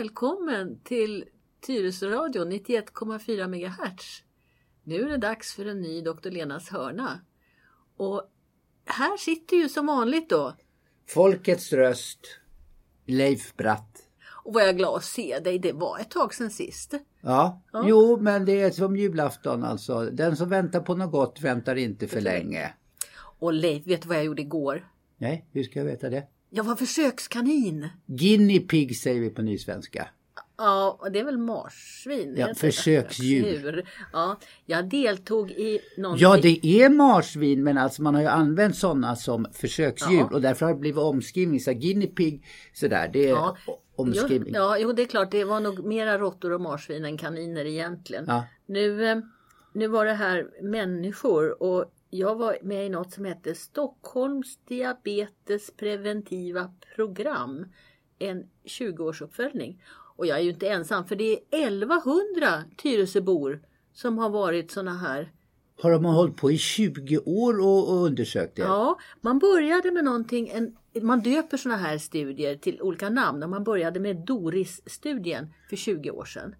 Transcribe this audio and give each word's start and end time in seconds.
Välkommen 0.00 0.80
till 0.84 1.24
Tyresöradion 1.66 2.52
91,4 2.52 3.46
MHz. 3.48 4.22
Nu 4.84 5.00
är 5.02 5.08
det 5.08 5.16
dags 5.16 5.54
för 5.54 5.66
en 5.66 5.80
ny 5.80 6.00
Dr. 6.02 6.30
Lenas 6.30 6.68
hörna. 6.68 7.20
Och 7.96 8.30
här 8.84 9.16
sitter 9.16 9.56
ju 9.56 9.68
som 9.68 9.86
vanligt 9.86 10.30
då. 10.30 10.56
Folkets 11.08 11.72
röst, 11.72 12.18
Leif 13.06 13.56
Bratt. 13.56 13.98
Och 14.44 14.54
vad 14.54 14.62
jag 14.62 14.68
är 14.70 14.74
glad 14.74 14.96
att 14.96 15.04
se 15.04 15.38
dig. 15.38 15.58
Det 15.58 15.72
var 15.72 15.98
ett 15.98 16.10
tag 16.10 16.34
sedan 16.34 16.50
sist. 16.50 16.94
Ja, 17.20 17.62
Ja. 17.72 17.84
jo 17.88 18.16
men 18.20 18.44
det 18.44 18.60
är 18.62 18.70
som 18.70 18.96
julafton 18.96 19.64
alltså. 19.64 20.00
Den 20.10 20.36
som 20.36 20.48
väntar 20.48 20.80
på 20.80 20.94
något 20.94 21.12
gott 21.12 21.40
väntar 21.40 21.76
inte 21.76 22.08
för 22.08 22.20
länge. 22.20 22.74
Och 23.16 23.52
Leif, 23.52 23.86
vet 23.86 24.02
du 24.02 24.08
vad 24.08 24.16
jag 24.16 24.24
gjorde 24.24 24.42
igår? 24.42 24.88
Nej, 25.16 25.46
hur 25.52 25.62
ska 25.62 25.78
jag 25.78 25.86
veta 25.86 26.10
det? 26.10 26.26
Jag 26.56 26.64
var 26.64 26.76
försökskanin. 26.76 27.88
Guinea 28.06 28.60
pig 28.68 28.96
säger 28.96 29.20
vi 29.20 29.30
på 29.30 29.42
nysvenska. 29.42 30.08
Ja, 30.58 30.98
och 31.00 31.12
det 31.12 31.18
är 31.20 31.24
väl 31.24 31.38
marsvin? 31.38 32.34
Ja, 32.38 32.54
försöksdjur. 32.54 33.42
Försöksdjur. 33.42 33.88
Ja, 34.12 34.38
jag 34.66 34.88
deltog 34.88 35.50
i 35.50 35.80
någonting. 35.98 36.22
Ja, 36.22 36.36
det 36.42 36.66
är 36.66 36.88
marsvin 36.90 37.64
men 37.64 37.78
alltså 37.78 38.02
man 38.02 38.14
har 38.14 38.22
ju 38.22 38.28
använt 38.28 38.76
sådana 38.76 39.16
som 39.16 39.46
försöksdjur 39.52 40.18
Ja. 40.18 40.28
och 40.32 40.40
därför 40.40 40.66
har 40.66 40.72
det 40.74 40.80
blivit 40.80 40.98
omskrivning. 40.98 41.60
Så 41.60 41.72
guinea 41.72 42.08
pig, 42.08 42.46
sådär, 42.72 43.10
det 43.12 43.24
är 43.26 43.30
Ja. 43.30 43.56
omskrivning. 43.96 44.54
Jo, 44.56 44.60
ja, 44.60 44.78
jo, 44.78 44.92
det 44.92 45.02
är 45.02 45.06
klart. 45.06 45.30
Det 45.30 45.44
var 45.44 45.60
nog 45.60 45.84
mera 45.84 46.18
råttor 46.18 46.52
och 46.52 46.60
marsvin 46.60 47.04
än 47.04 47.18
kaniner 47.18 47.64
egentligen. 47.64 48.24
Ja. 48.28 48.44
Nu, 48.66 49.06
eh, 49.10 49.18
nu 49.72 49.86
var 49.88 50.04
det 50.04 50.12
här 50.14 50.46
människor 50.62 51.62
och 51.62 51.92
jag 52.18 52.36
var 52.36 52.58
med 52.62 52.86
i 52.86 52.88
något 52.88 53.12
som 53.12 53.24
hette 53.24 53.54
Stockholms 53.54 54.58
diabetes 54.68 55.70
preventiva 55.70 56.70
program. 56.96 57.66
En 58.18 58.46
20-årsuppföljning. 58.64 59.82
Och 60.16 60.26
jag 60.26 60.38
är 60.38 60.42
ju 60.42 60.50
inte 60.50 60.68
ensam 60.68 61.06
för 61.06 61.16
det 61.16 61.32
är 61.32 61.66
1100 61.66 62.64
Tyresöbor 62.76 63.62
som 63.92 64.18
har 64.18 64.30
varit 64.30 64.70
såna 64.70 64.94
här 64.94 65.32
Har 65.82 65.90
de 65.90 66.04
hållit 66.04 66.36
på 66.36 66.50
i 66.50 66.58
20 66.58 67.18
år 67.18 67.60
och, 67.60 67.90
och 67.90 68.04
undersökt 68.04 68.56
det? 68.56 68.62
Ja, 68.62 68.98
man 69.20 69.38
började 69.38 69.90
med 69.90 70.04
någonting, 70.04 70.48
en, 70.48 70.76
man 71.02 71.20
döper 71.20 71.56
såna 71.56 71.76
här 71.76 71.98
studier 71.98 72.56
till 72.56 72.82
olika 72.82 73.10
namn. 73.10 73.42
Och 73.42 73.50
man 73.50 73.64
började 73.64 74.00
med 74.00 74.16
Doris-studien 74.16 75.52
för 75.68 75.76
20 75.76 76.10
år 76.10 76.24
sedan. 76.24 76.54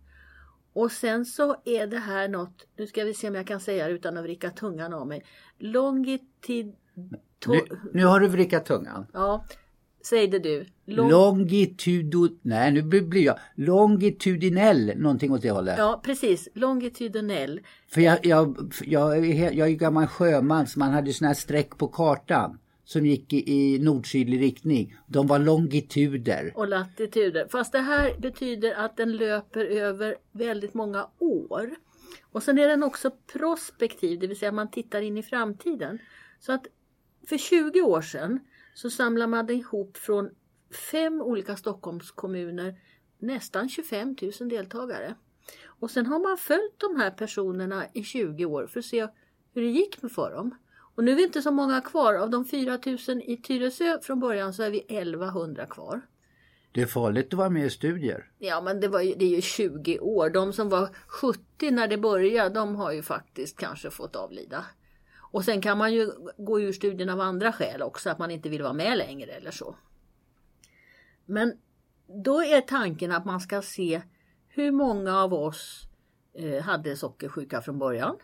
Och 0.77 0.93
sen 0.93 1.25
så 1.25 1.57
är 1.65 1.87
det 1.87 1.99
här 1.99 2.29
något, 2.29 2.67
nu 2.77 2.87
ska 2.87 3.05
vi 3.05 3.15
se 3.15 3.29
om 3.29 3.35
jag 3.35 3.47
kan 3.47 3.61
säga 3.61 3.89
det 3.89 3.93
utan 3.93 4.17
att 4.17 4.25
vricka 4.25 4.51
tungan 4.51 4.95
av 4.95 5.07
mig. 5.07 5.25
Longitid... 5.59 6.75
Nu, 7.47 7.61
nu 7.93 8.05
har 8.05 8.21
du 8.21 8.29
vrickat 8.29 8.65
tungan. 8.65 9.07
Ja, 9.13 9.45
säg 10.05 10.29
det 10.29 10.39
du. 10.39 10.67
Long, 10.85 11.11
Longitudo... 11.11 12.29
Nej, 12.43 12.73
nu 12.73 12.83
blir 12.83 13.25
jag... 13.25 13.39
Longitudinell, 13.55 14.93
någonting 14.97 15.33
åt 15.33 15.43
det 15.43 15.51
hållet. 15.51 15.79
ja, 15.79 16.01
precis. 16.05 16.49
Longitudinell. 16.55 17.61
För 17.89 18.01
jag, 18.01 18.27
jag, 18.27 18.73
jag, 18.85 19.27
jag 19.27 19.67
är 19.67 19.71
ju 19.71 19.77
gammal 19.77 20.07
sjöman 20.07 20.67
så 20.67 20.79
man 20.79 20.93
hade 20.93 21.13
såna 21.13 21.29
här 21.29 21.35
streck 21.35 21.79
på 21.79 21.89
kartan 21.89 22.59
som 22.87 23.07
gick 23.07 23.33
i, 23.33 23.53
i 23.53 23.79
nord-sydlig 23.79 24.41
riktning. 24.41 24.97
De 25.07 25.27
var 25.27 25.39
longituder. 25.39 26.53
och 26.57 26.69
latituder. 26.69 27.49
Fast 27.49 27.73
det 27.73 27.79
här 27.79 28.19
betyder 28.19 28.75
att 28.75 28.97
den 28.97 29.17
löper 29.17 29.65
över 29.65 30.17
väldigt 30.33 30.75
många 30.75 31.09
år. 31.19 31.77
Och 32.23 32.43
sen 32.43 32.59
är 32.59 32.69
den 32.69 32.83
också 32.83 33.11
prospektiv, 33.33 34.21
det 34.21 34.27
vill 34.27 34.39
säga 34.39 34.53
man 34.53 34.71
tittar 34.71 35.03
in 35.03 35.19
i 35.19 35.23
framtiden. 35.23 35.99
Så 36.41 36.53
att 36.53 36.67
för 37.29 37.39
20 37.39 37.83
år 37.83 38.01
sedan 38.01 38.41
så 38.75 38.91
samlade 38.91 39.31
man 39.31 39.51
ihop 39.51 39.97
från 39.97 40.31
fem 40.93 41.21
olika 41.21 41.57
Stockholmskommuner 41.57 42.75
nästan 43.19 43.69
25 43.69 44.17
000 44.41 44.49
deltagare. 44.49 45.15
Och 45.65 45.91
sen 45.91 46.07
har 46.07 46.19
man 46.19 46.37
följt 46.37 46.79
de 46.79 46.97
här 46.97 47.11
personerna 47.11 47.87
i 47.93 48.03
20 48.03 48.45
år 48.45 48.67
för 48.67 48.79
att 48.79 48.87
se 48.87 49.09
hur 49.55 49.63
det 49.63 49.71
gick 49.71 50.01
för 50.11 50.31
dem. 50.31 50.55
Och 50.97 51.05
nu 51.05 51.13
är 51.13 51.17
vi 51.17 51.23
inte 51.23 51.43
så 51.43 51.51
många 51.51 51.81
kvar. 51.81 52.15
Av 52.15 52.31
de 52.31 52.45
4 52.45 52.79
000 52.87 52.99
i 53.25 53.37
Tyresö 53.37 53.99
från 54.03 54.21
början 54.21 54.55
så 54.55 54.63
är 54.63 54.71
vi 54.71 54.79
1100 54.79 55.67
kvar. 55.67 56.01
Det 56.73 56.83
är 56.83 56.87
farligt 56.87 57.27
att 57.27 57.33
vara 57.33 57.51
med 57.51 57.67
i 57.67 57.71
studier. 57.71 58.31
Ja 58.39 58.61
men 58.61 58.81
det, 58.81 58.89
var 58.89 59.01
ju, 59.01 59.15
det 59.15 59.25
är 59.25 59.37
ju 59.37 59.41
20 59.41 59.99
år. 59.99 60.31
De 60.31 60.53
som 60.53 60.69
var 60.69 60.89
70 61.07 61.71
när 61.71 61.89
det 61.89 61.99
började 61.99 62.55
de 62.55 62.77
har 62.77 62.93
ju 62.93 63.03
faktiskt 63.03 63.57
kanske 63.57 63.91
fått 63.91 64.17
avlida. 64.17 64.65
Och 65.19 65.45
sen 65.45 65.61
kan 65.61 65.79
man 65.79 65.95
ju 65.95 66.11
gå 66.39 66.61
ur 66.61 66.73
studien 66.73 67.09
av 67.09 67.21
andra 67.21 67.53
skäl 67.53 67.83
också. 67.83 68.11
Att 68.11 68.19
man 68.19 68.31
inte 68.31 68.49
vill 68.49 68.63
vara 68.63 68.73
med 68.73 68.99
längre 68.99 69.33
eller 69.33 69.51
så. 69.51 69.77
Men 71.25 71.53
då 72.25 72.43
är 72.43 72.61
tanken 72.61 73.13
att 73.13 73.25
man 73.25 73.41
ska 73.41 73.63
se 73.63 74.03
hur 74.49 74.71
många 74.71 75.23
av 75.23 75.35
oss 75.35 75.83
eh, 76.35 76.63
hade 76.63 76.97
sockersjuka 76.97 77.63
från 77.63 77.79
början. 77.79 78.17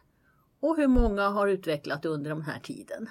Och 0.62 0.76
hur 0.76 0.88
många 0.88 1.28
har 1.28 1.48
utvecklat 1.48 2.04
under 2.04 2.30
den 2.30 2.42
här 2.42 2.60
tiden. 2.60 3.08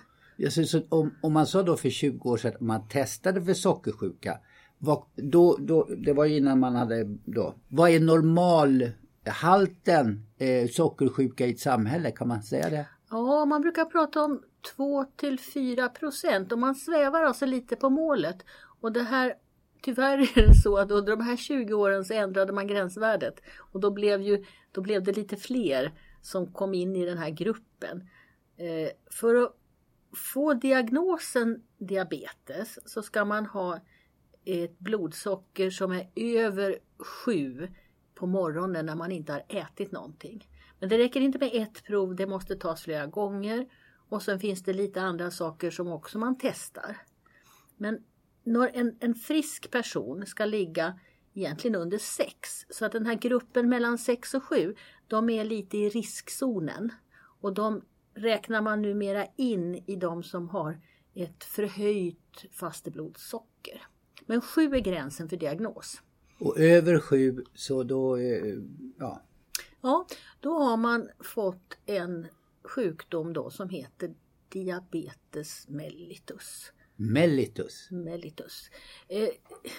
Så 0.50 0.81
om, 0.89 1.16
om 1.22 1.34
man 1.34 1.47
sa 1.47 1.63
då 1.63 1.78
för 1.78 1.89
20 1.89 2.29
år 2.29 2.38
sedan 2.38 2.53
att 2.56 2.62
man 2.62 2.88
testade 2.88 3.41
för 3.41 3.53
sockersjuka. 3.53 4.39
Vad, 4.78 5.03
då, 5.16 5.57
då, 5.59 5.88
det 5.97 6.13
var 6.13 6.25
ju 6.25 6.38
innan 6.38 6.59
man 6.59 6.75
hade 6.75 7.03
då. 7.25 7.56
Vad 7.67 7.89
är 7.89 8.00
normalhalten 8.00 10.25
eh, 10.38 10.67
sockersjuka 10.69 11.45
i 11.45 11.51
ett 11.51 11.59
samhälle? 11.59 12.12
Kan 12.12 12.28
man 12.28 12.44
säga 12.44 12.69
det? 12.69 12.85
Ja, 13.09 13.45
man 13.45 13.62
brukar 13.62 13.85
prata 13.85 14.23
om 14.23 14.41
2 14.75 15.06
till 15.16 15.39
4 15.39 15.89
procent 15.89 16.51
och 16.51 16.59
man 16.59 16.75
svävar 16.75 17.23
alltså 17.23 17.45
lite 17.45 17.75
på 17.75 17.89
målet. 17.89 18.38
Och 18.81 18.91
det 18.91 19.03
här, 19.03 19.33
tyvärr 19.81 20.18
är 20.18 20.47
det 20.47 20.56
så 20.56 20.78
att 20.78 20.91
under 20.91 21.16
de 21.16 21.23
här 21.23 21.38
20 21.38 21.73
åren 21.73 22.06
så 22.06 22.13
ändrade 22.13 22.53
man 22.53 22.68
gränsvärdet 22.68 23.41
och 23.57 23.79
då 23.79 23.91
blev, 23.91 24.22
ju, 24.22 24.45
då 24.72 24.81
blev 24.81 25.03
det 25.03 25.12
lite 25.12 25.38
fler 25.38 25.91
som 26.22 26.54
kom 26.54 26.74
in 26.74 26.96
i 26.96 27.06
den 27.06 27.18
här 27.18 27.30
gruppen. 27.30 28.09
Eh, 28.58 28.90
för 29.12 29.36
att 29.36 29.58
få 30.16 30.54
diagnosen 30.54 31.64
diabetes 31.78 32.80
så 32.86 33.02
ska 33.02 33.26
man 33.26 33.46
ha 33.46 33.80
ett 34.46 34.80
blodsocker 34.80 35.70
som 35.70 35.92
är 35.92 36.10
över 36.16 36.80
7 36.98 37.68
på 38.16 38.28
morgonen 38.28 38.86
när 38.86 38.96
man 38.96 39.12
inte 39.12 39.31
har 39.31 39.44
ätit 39.48 39.92
någonting. 39.92 40.48
Men 40.80 40.90
det 40.90 40.98
räcker 40.98 41.22
inte 41.22 41.40
med 41.40 41.50
ett 41.54 41.84
prov, 41.84 42.16
det 42.16 42.28
måste 42.28 42.56
tas 42.56 42.81
flera 42.81 43.06
gånger. 43.06 43.70
Och 44.10 44.22
sen 44.22 44.40
finns 44.40 44.64
det 44.64 44.74
lite 44.74 45.02
andra 45.02 45.31
saker 45.31 45.72
som 45.72 45.88
också 45.88 46.20
man 46.20 46.38
testar. 46.40 46.98
Men 47.78 48.04
när 48.44 48.72
en, 48.74 48.98
en 49.00 49.16
frisk 49.16 49.72
person 49.72 50.26
ska 50.26 50.46
ligga 50.46 51.00
egentligen 51.34 51.75
under 51.75 51.97
6. 51.97 52.66
Så 52.69 52.86
att 52.86 52.92
den 52.92 53.06
här 53.06 53.16
gruppen 53.16 53.69
mellan 53.69 53.97
6 53.97 54.34
och 54.34 54.44
7, 54.44 54.75
de 55.08 55.30
är 55.30 55.44
lite 55.44 55.78
i 55.78 55.90
riskzonen. 55.90 56.92
Och 57.42 57.53
de 57.53 57.81
räknar 58.14 58.62
man 58.62 58.81
numera 58.81 59.28
in 59.36 59.84
i 59.88 59.96
de 59.96 60.24
som 60.24 60.50
har 60.50 60.80
ett 61.14 61.44
förhöjt 61.44 62.46
fasteblodsocker. 62.52 63.81
Men 64.25 64.42
7 64.42 64.62
är 64.62 64.80
gränsen 64.80 65.30
för 65.30 65.38
diagnos. 65.38 66.02
Och 66.40 66.59
över 66.59 67.00
sju 67.00 67.44
så 67.54 67.83
då, 67.83 68.18
eh, 68.18 68.56
ja. 68.98 69.22
Ja, 69.81 70.07
då 70.39 70.60
har 70.60 70.78
man 70.78 71.10
fått 71.19 71.78
en 71.86 72.28
sjukdom 72.63 73.33
då 73.33 73.50
som 73.50 73.69
heter 73.69 74.13
diabetes 74.50 75.68
mellitus. 75.68 76.72
Mellitus. 77.01 77.88
mellitus. 77.92 78.69
Eh, 79.07 79.30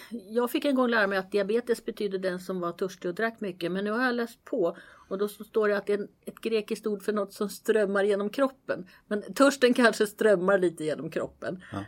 jag 0.09 0.51
fick 0.51 0.65
en 0.65 0.75
gång 0.75 0.89
lära 0.89 1.07
mig 1.07 1.17
att 1.17 1.31
diabetes 1.31 1.85
betyder 1.85 2.19
den 2.19 2.39
som 2.39 2.59
var 2.59 2.71
törstig 2.71 3.09
och 3.09 3.15
drack 3.15 3.41
mycket. 3.41 3.71
Men 3.71 3.85
nu 3.85 3.91
har 3.91 4.03
jag 4.03 4.15
läst 4.15 4.45
på 4.45 4.77
och 5.09 5.17
då 5.17 5.27
står 5.27 5.67
det 5.67 5.77
att 5.77 5.85
det 5.85 5.93
är 5.93 6.07
ett 6.25 6.39
grekiskt 6.39 6.87
ord 6.87 7.03
för 7.03 7.13
något 7.13 7.33
som 7.33 7.49
strömmar 7.49 8.03
genom 8.03 8.29
kroppen. 8.29 8.87
Men 9.07 9.33
törsten 9.33 9.73
kanske 9.73 10.07
strömmar 10.07 10.57
lite 10.57 10.83
genom 10.83 11.09
kroppen. 11.09 11.63
Ja. 11.71 11.83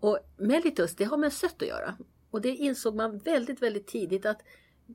Och 0.00 0.18
mellitus, 0.36 0.96
det 0.96 1.04
har 1.04 1.16
med 1.16 1.32
sött 1.32 1.62
att 1.62 1.68
göra. 1.68 1.96
Och 2.30 2.40
det 2.40 2.48
insåg 2.48 2.94
man 2.94 3.18
väldigt, 3.18 3.62
väldigt 3.62 3.86
tidigt 3.86 4.26
att 4.26 4.42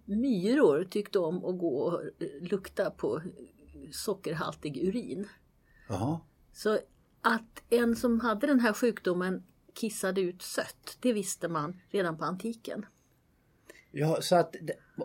myror 0.06 0.84
tyckte 0.84 1.20
om 1.20 1.46
att 1.46 1.60
gå 1.60 1.78
och 1.78 2.04
eh, 2.04 2.28
lukta 2.42 2.92
på 2.92 3.22
sockerhaltig 3.92 4.78
urin. 4.88 5.28
Jaha. 5.90 6.20
Så 6.54 6.78
att 7.22 7.64
en 7.70 7.96
som 7.96 8.20
hade 8.20 8.48
den 8.48 8.60
här 8.60 8.74
sjukdomen 8.74 9.44
kissade 9.74 10.22
ut 10.22 10.42
sött, 10.42 10.98
det 11.00 11.14
visste 11.14 11.48
man 11.48 11.82
redan 11.90 12.18
på 12.18 12.26
antiken. 12.26 12.86
Ja, 13.92 14.22
så 14.22 14.36
att 14.36 14.56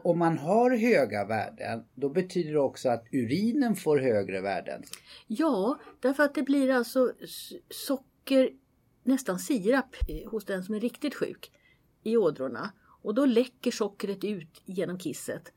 om 0.02 0.18
man 0.18 0.38
har 0.38 0.70
höga 0.70 1.24
värden 1.24 1.84
då 1.94 2.08
betyder 2.08 2.52
det 2.52 2.60
också 2.60 2.88
att 2.88 3.04
urinen 3.12 3.76
får 3.76 3.98
högre 3.98 4.40
värden. 4.40 4.82
Ja, 5.26 5.78
därför 6.00 6.22
att 6.22 6.34
det 6.34 6.42
blir 6.42 6.70
alltså 6.70 7.12
socker, 7.70 8.50
nästan 9.02 9.38
sirap 9.38 9.96
eh, 10.08 10.30
hos 10.30 10.44
den 10.44 10.64
som 10.64 10.74
är 10.74 10.80
riktigt 10.80 11.14
sjuk 11.14 11.50
i 12.02 12.16
ådrorna. 12.16 12.72
Och 13.02 13.14
då 13.14 13.26
läcker 13.26 13.70
sockret 13.70 14.24
ut 14.24 14.62
genom 14.64 14.98
kisset. 14.98 15.52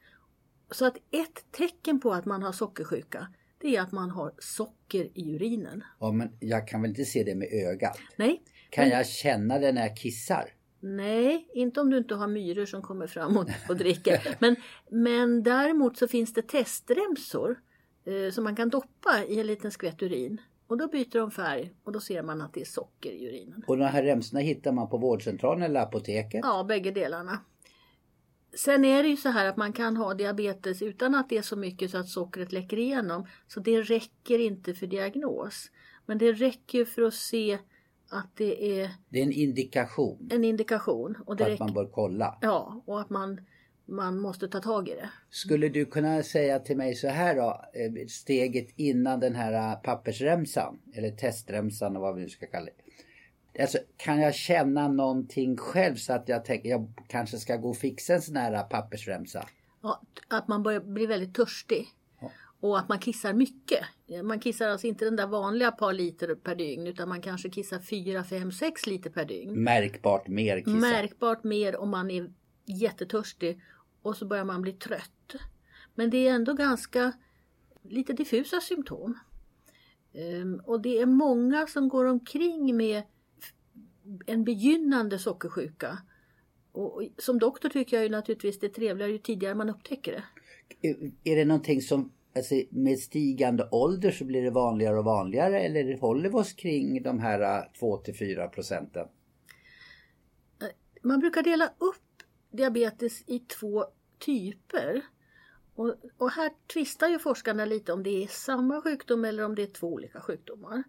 Så 0.71 0.85
att 0.85 0.97
ett 0.97 1.51
tecken 1.51 1.99
på 1.99 2.13
att 2.13 2.25
man 2.25 2.43
har 2.43 2.51
sockersjuka 2.51 3.27
det 3.61 3.75
är 3.75 3.81
att 3.81 3.91
man 3.91 4.09
har 4.09 4.33
socker 4.37 5.09
i 5.13 5.35
urinen. 5.35 5.83
Ja, 5.99 6.11
men 6.11 6.29
jag 6.39 6.67
kan 6.67 6.81
väl 6.81 6.89
inte 6.89 7.05
se 7.05 7.23
det 7.23 7.35
med 7.35 7.47
ögat? 7.51 7.97
Nej, 8.15 8.41
Kan 8.69 8.89
jag 8.89 9.07
känna 9.07 9.59
det 9.59 9.71
när 9.71 9.81
jag 9.81 9.97
kissar? 9.97 10.53
Nej, 10.79 11.47
inte 11.53 11.81
om 11.81 11.89
du 11.89 11.97
inte 11.97 12.15
har 12.15 12.27
myror 12.27 12.65
som 12.65 12.81
kommer 12.81 13.07
fram 13.07 13.37
och, 13.37 13.49
och 13.69 13.77
dricker. 13.77 14.35
Men, 14.39 14.55
men 14.89 15.43
däremot 15.43 15.97
så 15.97 16.07
finns 16.07 16.33
det 16.33 16.41
testremsor 16.41 17.59
eh, 18.05 18.31
som 18.31 18.43
man 18.43 18.55
kan 18.55 18.69
doppa 18.69 19.23
i 19.27 19.39
en 19.39 19.47
liten 19.47 19.71
skvätt 19.71 20.03
urin. 20.03 20.41
Och 20.67 20.77
då 20.77 20.87
byter 20.87 21.19
de 21.19 21.31
färg 21.31 21.73
och 21.83 21.91
då 21.91 21.99
ser 21.99 22.23
man 22.23 22.41
att 22.41 22.53
det 22.53 22.61
är 22.61 22.65
socker 22.65 23.11
i 23.11 23.27
urinen. 23.27 23.63
Och 23.67 23.77
de 23.77 23.85
här 23.85 24.03
remsorna 24.03 24.39
hittar 24.41 24.71
man 24.71 24.89
på 24.89 24.97
vårdcentralen 24.97 25.63
eller 25.63 25.79
apoteket? 25.79 26.41
Ja, 26.43 26.63
bägge 26.63 26.91
delarna. 26.91 27.39
Sen 28.53 28.85
är 28.85 29.03
det 29.03 29.09
ju 29.09 29.17
så 29.17 29.29
här 29.29 29.45
att 29.45 29.57
man 29.57 29.73
kan 29.73 29.97
ha 29.97 30.13
diabetes 30.13 30.81
utan 30.81 31.15
att 31.15 31.29
det 31.29 31.37
är 31.37 31.41
så 31.41 31.55
mycket 31.55 31.91
så 31.91 31.97
att 31.97 32.09
sockret 32.09 32.51
läcker 32.51 32.79
igenom. 32.79 33.27
Så 33.47 33.59
det 33.59 33.81
räcker 33.81 34.39
inte 34.39 34.73
för 34.73 34.87
diagnos. 34.87 35.71
Men 36.05 36.17
det 36.17 36.31
räcker 36.31 36.85
för 36.85 37.01
att 37.01 37.13
se 37.13 37.59
att 38.09 38.35
det 38.35 38.81
är 38.81 38.91
Det 39.09 39.19
är 39.19 39.23
en 39.23 39.31
indikation 39.31 40.29
en 40.31 40.43
indikation. 40.43 41.17
Och 41.25 41.35
det 41.35 41.43
att 41.43 41.49
räcker, 41.49 41.63
man 41.63 41.73
bör 41.73 41.85
kolla. 41.85 42.37
Ja, 42.41 42.83
och 42.85 43.01
att 43.01 43.09
man, 43.09 43.41
man 43.85 44.19
måste 44.19 44.47
ta 44.47 44.59
tag 44.59 44.89
i 44.89 44.91
det. 44.91 45.09
Skulle 45.29 45.69
du 45.69 45.85
kunna 45.85 46.23
säga 46.23 46.59
till 46.59 46.77
mig 46.77 46.95
så 46.95 47.07
här 47.07 47.35
då, 47.35 47.61
eh, 47.73 48.07
steget 48.07 48.67
innan 48.75 49.19
den 49.19 49.35
här 49.35 49.53
eh, 49.53 49.81
pappersremsan 49.81 50.79
eller 50.93 51.11
testremsan 51.11 51.95
och 51.95 52.01
vad 52.01 52.15
vi 52.15 52.21
nu 52.21 52.29
ska 52.29 52.45
kalla 52.45 52.65
det. 52.65 53.61
Alltså, 53.61 53.77
kan 53.97 54.19
jag 54.19 54.35
känna 54.35 54.87
någonting 54.87 55.57
själv 55.57 55.95
så 55.95 56.13
att 56.13 56.29
jag 56.29 56.45
tänker 56.45 56.69
jag 56.69 56.93
kanske 57.07 57.37
ska 57.37 57.55
gå 57.55 57.69
och 57.69 57.77
fixa 57.77 58.13
en 58.13 58.21
sån 58.21 58.35
här 58.35 58.63
pappersremsa? 58.63 59.45
Ja, 59.81 60.01
att 60.27 60.47
man 60.47 60.63
börjar 60.63 60.79
bli 60.79 61.05
väldigt 61.05 61.35
törstig. 61.35 61.87
Och 62.59 62.79
att 62.79 62.89
man 62.89 62.99
kissar 62.99 63.33
mycket. 63.33 63.85
Man 64.23 64.39
kissar 64.39 64.69
alltså 64.69 64.87
inte 64.87 65.05
den 65.05 65.15
där 65.15 65.27
vanliga 65.27 65.71
par 65.71 65.93
liter 65.93 66.35
per 66.35 66.55
dygn 66.55 66.87
utan 66.87 67.09
man 67.09 67.21
kanske 67.21 67.49
kissar 67.49 67.79
4, 67.79 68.23
5, 68.23 68.51
6 68.51 68.87
liter 68.87 69.09
per 69.09 69.25
dygn. 69.25 69.63
Märkbart 69.63 70.27
mer 70.27 70.57
kissa. 70.57 70.71
Märkbart 70.71 71.43
mer 71.43 71.75
om 71.75 71.89
man 71.89 72.11
är 72.11 72.31
jättetörstig 72.65 73.61
och 74.01 74.17
så 74.17 74.25
börjar 74.25 74.45
man 74.45 74.61
bli 74.61 74.73
trött. 74.73 75.35
Men 75.95 76.09
det 76.09 76.27
är 76.27 76.33
ändå 76.33 76.53
ganska 76.53 77.13
lite 77.83 78.13
diffusa 78.13 78.61
symptom. 78.61 79.19
Ehm, 80.13 80.61
och 80.65 80.81
det 80.81 80.99
är 80.99 81.05
många 81.05 81.67
som 81.67 81.89
går 81.89 82.05
omkring 82.05 82.77
med 82.77 83.03
en 84.25 84.43
begynnande 84.43 85.19
sockersjuka. 85.19 85.97
Och 86.71 87.03
som 87.17 87.39
doktor 87.39 87.69
tycker 87.69 87.97
jag 87.97 88.03
ju 88.03 88.09
naturligtvis 88.09 88.59
det 88.59 88.67
är 88.67 88.71
trevligare 88.71 89.11
ju 89.11 89.17
tidigare 89.17 89.55
man 89.55 89.69
upptäcker 89.69 90.11
det. 90.11 90.23
Är 91.23 91.35
det 91.35 91.45
någonting 91.45 91.81
som 91.81 92.11
alltså, 92.35 92.55
med 92.69 92.99
stigande 92.99 93.69
ålder 93.71 94.11
så 94.11 94.25
blir 94.25 94.43
det 94.43 94.51
vanligare 94.51 94.97
och 94.97 95.05
vanligare 95.05 95.59
eller 95.59 95.97
håller 95.97 96.29
vi 96.29 96.35
oss 96.35 96.53
kring 96.53 97.03
de 97.03 97.19
här 97.19 97.41
äh, 97.41 97.63
2-4 97.81 98.47
procenten? 98.47 99.07
Man 101.01 101.19
brukar 101.19 101.43
dela 101.43 101.65
upp 101.77 102.23
diabetes 102.51 103.23
i 103.27 103.39
två 103.39 103.85
typer. 104.19 105.01
Och, 105.75 105.95
och 106.17 106.31
här 106.31 106.51
tvistar 106.73 107.07
ju 107.07 107.19
forskarna 107.19 107.65
lite 107.65 107.93
om 107.93 108.03
det 108.03 108.23
är 108.23 108.27
samma 108.27 108.81
sjukdom 108.81 109.25
eller 109.25 109.45
om 109.45 109.55
det 109.55 109.61
är 109.61 109.67
två 109.67 109.87
olika 109.87 110.21
sjukdomar. 110.21 110.83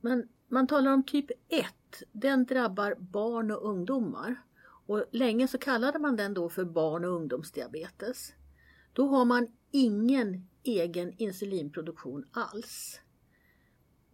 Men 0.00 0.28
man 0.48 0.66
talar 0.66 0.92
om 0.92 1.02
typ 1.02 1.30
1. 1.48 1.66
Den 2.12 2.44
drabbar 2.44 2.94
barn 2.98 3.50
och 3.50 3.64
ungdomar. 3.68 4.42
Och 4.86 5.04
länge 5.10 5.48
så 5.48 5.58
kallade 5.58 5.98
man 5.98 6.16
den 6.16 6.34
då 6.34 6.48
för 6.48 6.64
barn 6.64 7.04
och 7.04 7.10
ungdomsdiabetes. 7.10 8.32
Då 8.92 9.06
har 9.06 9.24
man 9.24 9.46
ingen 9.70 10.48
egen 10.64 11.14
insulinproduktion 11.16 12.24
alls. 12.32 13.00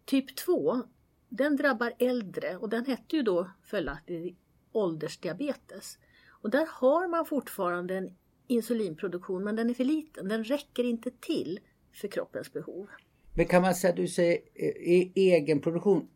Typ 0.04 0.36
2, 0.36 0.82
den 1.28 1.56
drabbar 1.56 1.92
äldre 1.98 2.56
och 2.56 2.68
den 2.68 2.86
hette 2.86 3.16
ju 3.16 3.22
då 3.22 3.50
följaktligen 3.62 4.36
åldersdiabetes. 4.72 5.98
Och 6.28 6.50
där 6.50 6.66
har 6.70 7.08
man 7.08 7.26
fortfarande 7.26 7.96
en 7.96 8.16
insulinproduktion 8.46 9.44
men 9.44 9.56
den 9.56 9.70
är 9.70 9.74
för 9.74 9.84
liten. 9.84 10.28
Den 10.28 10.44
räcker 10.44 10.84
inte 10.84 11.10
till 11.20 11.60
för 11.92 12.08
kroppens 12.08 12.52
behov. 12.52 12.86
Men 13.34 13.46
kan 13.46 13.62
man 13.62 13.74
säga 13.74 13.90
att 13.90 13.96
du 13.96 14.08
säger 14.08 14.38
eh, 14.54 14.66
e- 14.68 15.12
egenproduktion? 15.14 16.08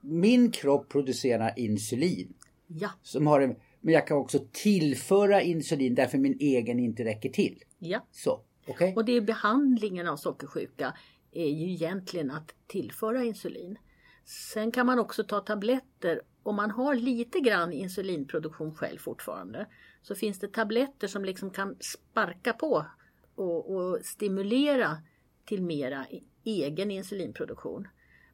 Min 0.00 0.50
kropp 0.50 0.88
producerar 0.88 1.52
insulin. 1.56 2.34
Ja, 2.66 2.90
Som 3.02 3.26
har 3.26 3.40
en, 3.40 3.56
men 3.80 3.94
jag 3.94 4.06
kan 4.06 4.16
också 4.16 4.38
tillföra 4.52 5.42
insulin 5.42 5.94
därför 5.94 6.18
min 6.18 6.36
egen 6.40 6.78
inte 6.80 7.04
räcker 7.04 7.28
till. 7.28 7.62
ja. 7.78 8.06
Så, 8.12 8.40
okej? 8.68 8.92
Och 8.96 9.04
det 9.04 9.12
är 9.12 9.20
behandlingen 9.20 10.08
av 10.08 10.16
sockersjuka 10.16 10.94
är 11.32 11.48
ju 11.48 11.70
egentligen 11.70 12.30
att 12.30 12.54
tillföra 12.66 13.24
insulin. 13.24 13.78
Sen 14.24 14.72
kan 14.72 14.86
man 14.86 14.98
också 14.98 15.24
ta 15.24 15.40
tabletter. 15.40 16.22
Om 16.42 16.56
man 16.56 16.70
har 16.70 16.94
lite 16.94 17.40
grann 17.40 17.72
insulinproduktion 17.72 18.74
själv 18.74 18.98
fortfarande 18.98 19.66
så 20.02 20.14
finns 20.14 20.38
det 20.38 20.48
tabletter 20.48 21.06
som 21.06 21.24
liksom 21.24 21.50
kan 21.50 21.76
sparka 21.80 22.52
på 22.52 22.86
och, 23.34 23.76
och 23.76 23.98
stimulera 24.04 25.02
till 25.44 25.62
mera 25.62 26.06
egen 26.44 26.90
insulinproduktion. 26.90 27.88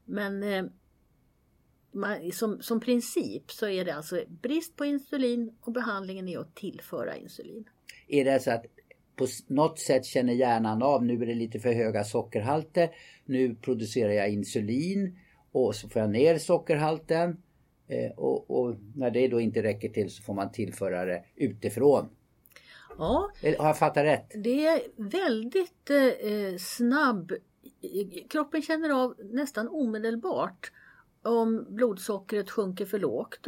Men 0.04 0.42
eh, 0.42 0.64
man, 1.92 2.32
som, 2.32 2.62
som 2.62 2.81
princip 2.81 3.50
så 3.50 3.69
är 3.69 3.84
det 3.84 3.94
alltså 3.94 4.25
brist 4.28 4.76
på 4.76 4.84
insulin 4.84 5.56
och 5.60 5.72
behandlingen 5.72 6.28
är 6.28 6.38
att 6.38 6.54
tillföra 6.54 7.16
insulin. 7.16 7.69
Är 8.08 8.25
det 8.25 8.40
så 8.40 8.50
att 8.50 8.64
på 9.16 9.26
något 9.46 9.78
sätt 9.78 10.05
känner 10.05 10.32
hjärnan 10.32 10.82
av 10.82 11.05
nu 11.05 11.22
är 11.22 11.26
det 11.26 11.34
lite 11.34 11.61
för 11.61 11.72
höga 11.72 12.05
sockerhalter. 12.05 12.90
Nu 13.25 13.55
producerar 13.55 14.12
jag 14.12 14.31
insulin 14.31 15.19
och 15.52 15.75
så 15.75 15.88
får 15.88 16.02
jag 16.02 16.11
ner 16.11 16.38
sockerhalten. 16.38 17.37
Eh, 17.88 18.11
och, 18.11 18.50
och 18.50 18.76
när 18.96 19.11
det 19.11 19.28
då 19.28 19.40
inte 19.40 19.62
räcker 19.62 19.88
till 19.88 20.11
så 20.11 20.22
får 20.22 20.34
man 20.34 20.52
tillföra 20.52 21.05
det 21.05 21.25
utifrån. 21.37 22.08
Ja, 22.99 23.31
har 23.58 23.66
jag 23.66 23.78
fattat 23.78 24.05
rätt? 24.05 24.31
Det 24.34 24.67
är 24.67 24.81
väldigt 24.96 25.91
eh, 25.91 26.58
snabb. 26.58 27.32
Kroppen 28.31 28.62
känner 28.62 28.91
av 28.91 29.15
nästan 29.32 29.69
omedelbart 29.69 30.72
om 31.22 31.67
blodsockret 31.69 32.50
sjunker 32.50 32.86
för 32.86 32.98
lågt 32.98 33.46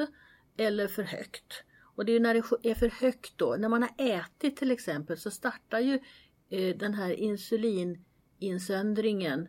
eller 0.56 0.88
för 0.88 1.02
högt. 1.02 1.64
Och 1.96 2.04
det 2.04 2.12
är 2.12 2.20
när 2.20 2.34
det 2.34 2.42
är 2.70 2.74
för 2.74 2.88
högt 2.88 3.32
då, 3.36 3.56
när 3.58 3.68
man 3.68 3.82
har 3.82 3.90
ätit 3.98 4.56
till 4.56 4.70
exempel 4.70 5.18
så 5.18 5.30
startar 5.30 5.80
ju 5.80 6.00
eh, 6.50 6.76
den 6.76 6.94
här 6.94 7.12
insulininsöndringen 7.12 9.48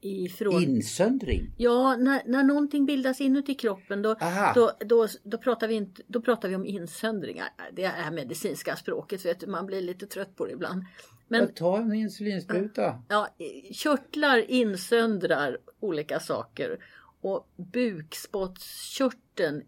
ifrån 0.00 0.62
Insöndring? 0.62 1.52
Ja, 1.56 1.96
när, 1.96 2.22
när 2.26 2.44
någonting 2.44 2.86
bildas 2.86 3.20
inuti 3.20 3.54
kroppen 3.54 4.02
då, 4.02 4.16
då, 4.54 4.72
då, 4.80 5.08
då, 5.22 5.38
pratar 5.38 5.68
vi 5.68 5.74
inte, 5.74 6.02
då 6.06 6.20
pratar 6.20 6.48
vi 6.48 6.54
om 6.54 6.66
insöndringar. 6.66 7.48
Det 7.72 7.84
är 7.84 8.10
medicinska 8.10 8.76
språket, 8.76 9.24
vet 9.24 9.40
du, 9.40 9.46
man 9.46 9.66
blir 9.66 9.82
lite 9.82 10.06
trött 10.06 10.36
på 10.36 10.46
det 10.46 10.52
ibland. 10.52 10.84
Men 11.28 11.40
Jag 11.40 11.56
tar 11.56 11.80
en 11.80 11.94
insulinspruta. 11.94 13.02
ja, 13.08 13.28
körtlar 13.72 14.50
insöndrar 14.50 15.58
olika 15.80 16.20
saker 16.20 16.84
och 17.20 17.48
bukspottkörteln 17.56 19.62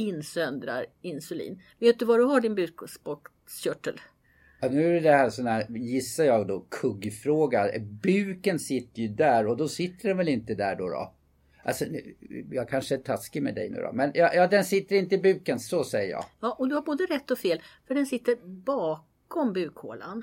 insöndrar 0.00 0.86
insulin. 1.02 1.62
Vet 1.78 1.98
du 1.98 2.04
var 2.04 2.18
du 2.18 2.24
har 2.24 2.40
din 2.40 2.54
bukspottkörtel? 2.54 4.00
Ja, 4.60 4.68
nu 4.68 4.96
är 4.96 5.00
det 5.00 5.10
här 5.10 5.30
sån 5.30 5.46
här, 5.46 5.66
gissar 5.68 6.24
jag 6.24 6.46
då, 6.48 6.66
kuggfråga. 6.68 7.70
Buken 8.02 8.58
sitter 8.58 9.02
ju 9.02 9.08
där 9.08 9.46
och 9.46 9.56
då 9.56 9.68
sitter 9.68 10.08
den 10.08 10.16
väl 10.16 10.28
inte 10.28 10.54
där 10.54 10.76
då? 10.76 10.88
då? 10.88 11.14
Alltså, 11.64 11.84
jag 12.50 12.68
kanske 12.68 12.94
är 12.94 12.98
taskig 12.98 13.42
med 13.42 13.54
dig 13.54 13.70
nu 13.70 13.80
då. 13.80 13.92
Men 13.92 14.10
ja, 14.14 14.34
ja, 14.34 14.46
den 14.46 14.64
sitter 14.64 14.96
inte 14.96 15.14
i 15.14 15.18
buken, 15.18 15.60
så 15.60 15.84
säger 15.84 16.10
jag. 16.10 16.24
Ja, 16.40 16.56
och 16.58 16.68
du 16.68 16.74
har 16.74 16.82
både 16.82 17.04
rätt 17.06 17.30
och 17.30 17.38
fel, 17.38 17.62
för 17.86 17.94
den 17.94 18.06
sitter 18.06 18.36
bakom 18.46 19.52
bukhålan. 19.52 20.22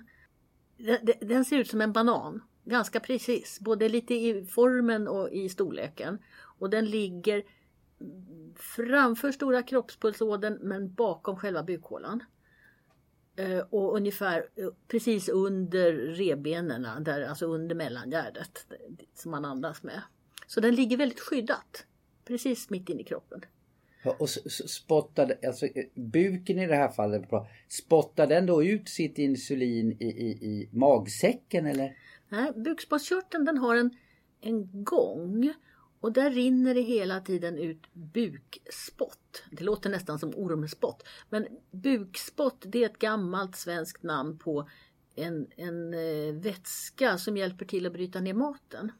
Den- 0.77 1.27
den 1.27 1.45
ser 1.45 1.57
ut 1.57 1.67
som 1.67 1.81
en 1.81 1.93
banan, 1.93 2.43
ganska 2.65 2.99
precis, 2.99 3.59
både 3.59 3.89
lite 3.89 4.13
i 4.13 4.45
formen 4.45 5.07
och 5.07 5.29
i 5.31 5.49
storleken. 5.49 6.19
Och 6.59 6.69
den 6.69 6.85
ligger 6.85 7.43
framför 8.55 9.31
stora 9.31 9.63
kroppspulsådern 9.63 10.57
men 10.61 10.93
bakom 10.93 11.35
själva 11.37 11.63
bukhålan. 11.63 12.23
Eh, 13.35 13.59
Och 13.69 13.95
ungefär 13.95 14.49
eh, 14.55 14.67
precis 14.87 15.29
under 15.29 15.93
revbenen, 15.93 17.03
där, 17.03 17.21
alltså 17.21 17.45
under 17.45 17.75
mellangärdet 17.75 18.65
som 19.13 19.31
man 19.31 19.45
andas 19.45 19.83
med. 19.83 20.01
Så 20.47 20.59
den 20.59 20.75
ligger 20.75 20.97
väldigt 20.97 21.19
skyddat, 21.19 21.85
precis 22.25 22.69
mitt 22.69 22.89
inne 22.89 23.01
i 23.01 23.03
kroppen. 23.03 23.41
Och 24.19 24.27
s- 24.27 24.45
s- 24.45 24.69
spottar, 24.73 25.33
alltså 25.47 25.65
eh, 25.65 25.85
buken 25.95 26.59
i 26.59 26.67
det 26.67 26.75
här 26.75 26.89
fallet, 26.91 27.29
spottar 27.67 28.27
den 28.27 28.45
då 28.45 28.63
ut 28.63 28.89
sitt 28.89 29.17
insulin 29.17 29.91
i, 29.91 30.05
i, 30.05 30.29
i 30.29 30.69
magsäcken 30.71 31.65
eller? 31.65 31.97
Nej, 32.29 32.51
bukspottkörteln 32.55 33.45
den 33.45 33.57
har 33.57 33.75
en, 33.75 33.91
en 34.41 34.83
gång 34.83 35.53
och 35.99 36.11
där 36.11 36.31
rinner 36.31 36.73
det 36.73 36.81
hela 36.81 37.21
tiden 37.21 37.57
ut 37.57 37.93
bukspott. 37.93 39.43
Det 39.51 39.63
låter 39.63 39.89
nästan 39.89 40.19
som 40.19 40.35
ormspott. 40.35 41.07
Men 41.29 41.47
bukspott 41.71 42.65
det 42.67 42.83
är 42.83 42.89
ett 42.89 42.99
gammalt 42.99 43.55
svenskt 43.55 44.03
namn 44.03 44.37
på 44.37 44.69
en, 45.15 45.47
en 45.55 45.93
eh, 45.93 46.33
vätska 46.33 47.17
som 47.17 47.37
hjälper 47.37 47.65
till 47.65 47.85
att 47.85 47.93
bryta 47.93 48.19
ner 48.19 48.33
maten. 48.33 48.91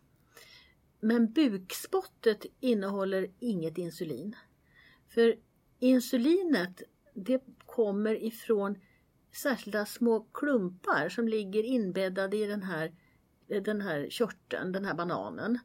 Men 1.00 1.34
bukspottet 1.34 2.46
innehåller 2.60 3.28
inget 3.40 3.78
insulin. 3.78 4.36
För 5.08 5.36
insulinet 5.80 6.82
det 7.14 7.44
kommer 7.66 8.24
ifrån 8.24 8.76
särskilda 9.32 9.86
små 9.86 10.28
klumpar 10.34 11.10
som 11.10 11.28
ligger 11.28 11.64
inbäddade 11.64 12.38
i 12.38 12.46
den 12.46 12.64
här, 12.64 12.96
den 13.48 13.82
här 13.82 14.08
körteln, 14.10 14.72
den 14.72 14.86
här 14.86 14.94
bananen. 14.94 15.60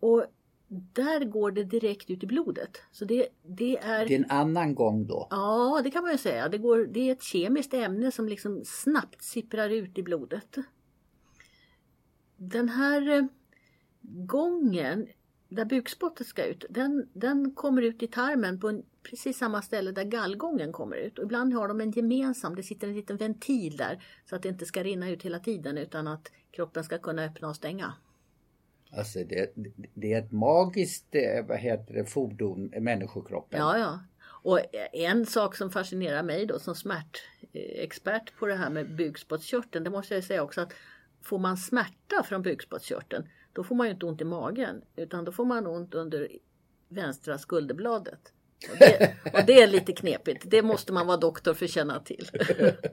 Och 0.00 0.24
där 0.68 1.24
går 1.24 1.50
det 1.50 1.64
direkt 1.64 2.10
ut 2.10 2.22
i 2.22 2.26
blodet. 2.26 2.82
Så 2.92 3.04
det, 3.04 3.28
det, 3.42 3.78
är... 3.78 4.06
det 4.06 4.14
är 4.14 4.18
en 4.18 4.30
annan 4.30 4.74
gång 4.74 5.06
då? 5.06 5.26
Ja, 5.30 5.80
det 5.84 5.90
kan 5.90 6.02
man 6.02 6.12
ju 6.12 6.18
säga. 6.18 6.48
Det, 6.48 6.58
går, 6.58 6.86
det 6.86 7.08
är 7.08 7.12
ett 7.12 7.22
kemiskt 7.22 7.74
ämne 7.74 8.12
som 8.12 8.28
liksom 8.28 8.62
snabbt 8.64 9.22
sipprar 9.22 9.70
ut 9.70 9.98
i 9.98 10.02
blodet. 10.02 10.56
Den 12.36 12.68
här 12.68 13.08
eh, 13.08 13.24
gången 14.26 15.08
där 15.48 15.64
bukspottet 15.64 16.26
ska 16.26 16.44
ut, 16.44 16.64
den, 16.70 17.08
den 17.12 17.54
kommer 17.54 17.82
ut 17.82 18.02
i 18.02 18.06
tarmen 18.06 18.60
på 18.60 18.68
en, 18.68 18.82
precis 19.02 19.38
samma 19.38 19.62
ställe 19.62 19.92
där 19.92 20.04
gallgången 20.04 20.72
kommer 20.72 20.96
ut. 20.96 21.18
Och 21.18 21.24
ibland 21.24 21.54
har 21.54 21.68
de 21.68 21.80
en 21.80 21.90
gemensam, 21.90 22.54
det 22.54 22.62
sitter 22.62 22.88
en 22.88 22.94
liten 22.94 23.16
ventil 23.16 23.76
där 23.76 24.04
så 24.24 24.36
att 24.36 24.42
det 24.42 24.48
inte 24.48 24.66
ska 24.66 24.82
rinna 24.82 25.10
ut 25.10 25.22
hela 25.22 25.38
tiden 25.38 25.78
utan 25.78 26.08
att 26.08 26.32
kroppen 26.50 26.84
ska 26.84 26.98
kunna 26.98 27.24
öppna 27.24 27.48
och 27.48 27.56
stänga. 27.56 27.94
Alltså 28.90 29.18
det, 29.18 29.52
det 29.94 30.12
är 30.12 30.18
ett 30.18 30.32
magiskt 30.32 31.14
eh, 31.14 31.46
vad 31.46 31.58
heter 31.58 31.94
det, 31.94 32.04
fordon, 32.04 32.72
människokroppen. 32.80 33.60
Ja, 33.60 33.78
ja. 33.78 34.00
Och 34.42 34.60
en 34.92 35.26
sak 35.26 35.56
som 35.56 35.70
fascinerar 35.70 36.22
mig 36.22 36.46
då 36.46 36.58
som 36.58 36.74
smärtexpert 36.74 38.38
på 38.38 38.46
det 38.46 38.54
här 38.54 38.70
med 38.70 38.96
bukspottkörteln, 38.96 39.84
det 39.84 39.90
måste 39.90 40.14
jag 40.14 40.24
säga 40.24 40.42
också 40.42 40.60
att 40.60 40.72
får 41.22 41.38
man 41.38 41.56
smärta 41.56 42.22
från 42.24 42.42
bukspottkörteln 42.42 43.28
då 43.52 43.64
får 43.64 43.74
man 43.74 43.86
ju 43.86 43.92
inte 43.92 44.06
ont 44.06 44.20
i 44.20 44.24
magen 44.24 44.82
utan 44.96 45.24
då 45.24 45.32
får 45.32 45.44
man 45.44 45.66
ont 45.66 45.94
under 45.94 46.28
vänstra 46.88 47.38
skulderbladet. 47.38 48.32
Och 48.70 48.78
det, 48.78 49.14
och 49.32 49.46
det 49.46 49.62
är 49.62 49.66
lite 49.66 49.92
knepigt, 49.92 50.44
det 50.46 50.62
måste 50.62 50.92
man 50.92 51.06
vara 51.06 51.16
doktor 51.16 51.54
för 51.54 51.64
att 51.64 51.70
känna 51.70 52.00
till. 52.00 52.30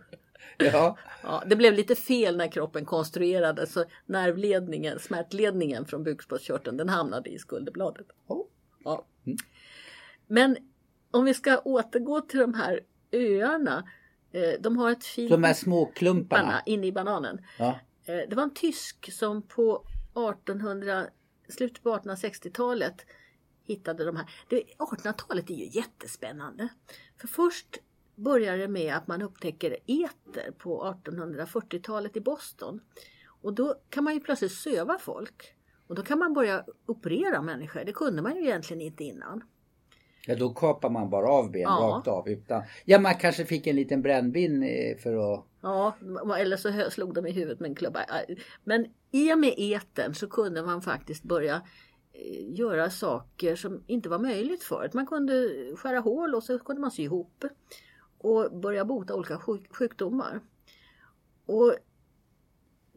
Ja. 0.58 0.98
ja. 1.24 1.44
Det 1.46 1.56
blev 1.56 1.74
lite 1.74 1.96
fel 1.96 2.38
när 2.38 2.52
kroppen 2.52 2.86
konstruerades 2.86 3.74
så 3.74 3.86
nervledningen, 4.06 5.00
smärtledningen 5.00 5.86
från 5.86 6.04
bukspottkörteln 6.04 6.78
den 6.78 6.90
hamnade 6.90 7.30
i 7.30 7.40
skulderbladet. 7.40 8.08
Oh. 8.28 8.46
Ja. 8.84 9.06
Men 10.28 10.58
om 11.12 11.26
vi 11.26 11.34
ska 11.34 11.58
återgå 11.58 12.22
till 12.22 12.40
de 12.40 12.54
här 12.54 12.80
öarna. 13.12 13.90
Eh, 14.32 14.62
de 14.62 14.78
har 14.78 14.92
ett 14.92 15.06
fint... 15.06 15.32
De 15.32 15.44
här 15.44 15.54
små 15.54 15.86
klumparna? 15.86 16.62
Inne 16.66 16.88
i 16.88 16.92
bananen. 16.92 17.42
Ja. 17.60 17.80
Eh, 18.06 18.30
det 18.30 18.36
var 18.36 18.44
en 18.44 18.54
tysk 18.54 19.14
som 19.14 19.42
på 19.42 19.86
1800, 20.32 21.06
slutet 21.50 21.84
på 21.84 21.98
1860-talet 21.98 23.06
hittade 23.64 24.06
de 24.06 24.16
här. 24.16 24.26
1800-talet 24.78 25.50
är 25.50 25.54
ju 25.54 25.70
jättespännande. 25.80 26.68
För 27.22 27.28
först 27.28 27.78
började 28.16 28.68
med 28.68 28.96
att 28.96 29.08
man 29.08 29.22
upptäcker 29.22 29.78
eter 29.86 30.52
på 30.58 30.96
1840-talet 31.06 32.18
i 32.18 32.22
Boston. 32.22 32.80
Och 33.42 33.54
då 33.54 33.76
kan 33.90 34.04
man 34.04 34.14
ju 34.14 34.20
plötsligt 34.20 34.52
söva 34.52 34.98
folk. 34.98 35.56
Och 35.88 35.96
då 35.96 36.02
kan 36.02 36.20
man 36.20 36.34
börja 36.34 36.66
operera 36.86 37.42
människor. 37.42 37.84
Det 37.86 37.92
kunde 37.92 38.22
man 38.22 38.36
ju 38.36 38.42
egentligen 38.42 38.82
inte 38.82 39.04
innan. 39.04 39.44
Ja 40.28 40.36
då 40.36 40.50
kapar 40.50 40.90
man 40.90 41.10
bara 41.10 41.30
av 41.30 41.52
ben 41.52 41.62
Ja. 41.62 41.70
rakt 41.70 42.08
av 42.08 42.30
utan... 42.30 42.64
Ja 42.86 43.00
man 43.00 43.16
kanske 43.16 43.46
fick 43.46 43.68
en 43.68 43.76
liten 43.76 44.02
brännvin 44.02 44.64
eh, 44.64 44.98
för 44.98 45.34
att... 45.34 45.46
Ja, 45.62 45.96
eller 46.38 46.58
så 46.58 46.92
slog 46.92 47.14
de 47.14 47.28
i 47.28 47.32
huvudet 47.32 47.60
med 47.60 47.70
en 47.70 47.76
klubba. 47.76 48.06
Men 48.64 48.86
i 49.12 49.34
och 49.34 49.40
med 49.40 49.54
eten 49.58 50.16
så 50.16 50.28
kunde 50.28 50.64
man 50.64 50.82
faktiskt 50.82 51.24
börja 51.24 51.62
eh, 52.14 52.54
göra 52.60 52.90
saker 52.90 53.56
som 53.56 53.84
inte 53.88 54.10
var 54.10 54.20
möjligt 54.20 54.64
förut. 54.64 54.94
Man 54.94 55.08
kunde 55.08 55.50
skära 55.76 56.00
hål 56.00 56.36
och 56.36 56.44
så 56.44 56.60
kunde 56.60 56.82
man 56.82 56.92
sy 56.92 57.04
ihop 57.04 57.46
och 58.26 58.52
börja 58.52 58.86
bota 58.86 59.16
olika 59.16 59.40
sjukdomar. 59.70 60.42
Och 61.46 61.76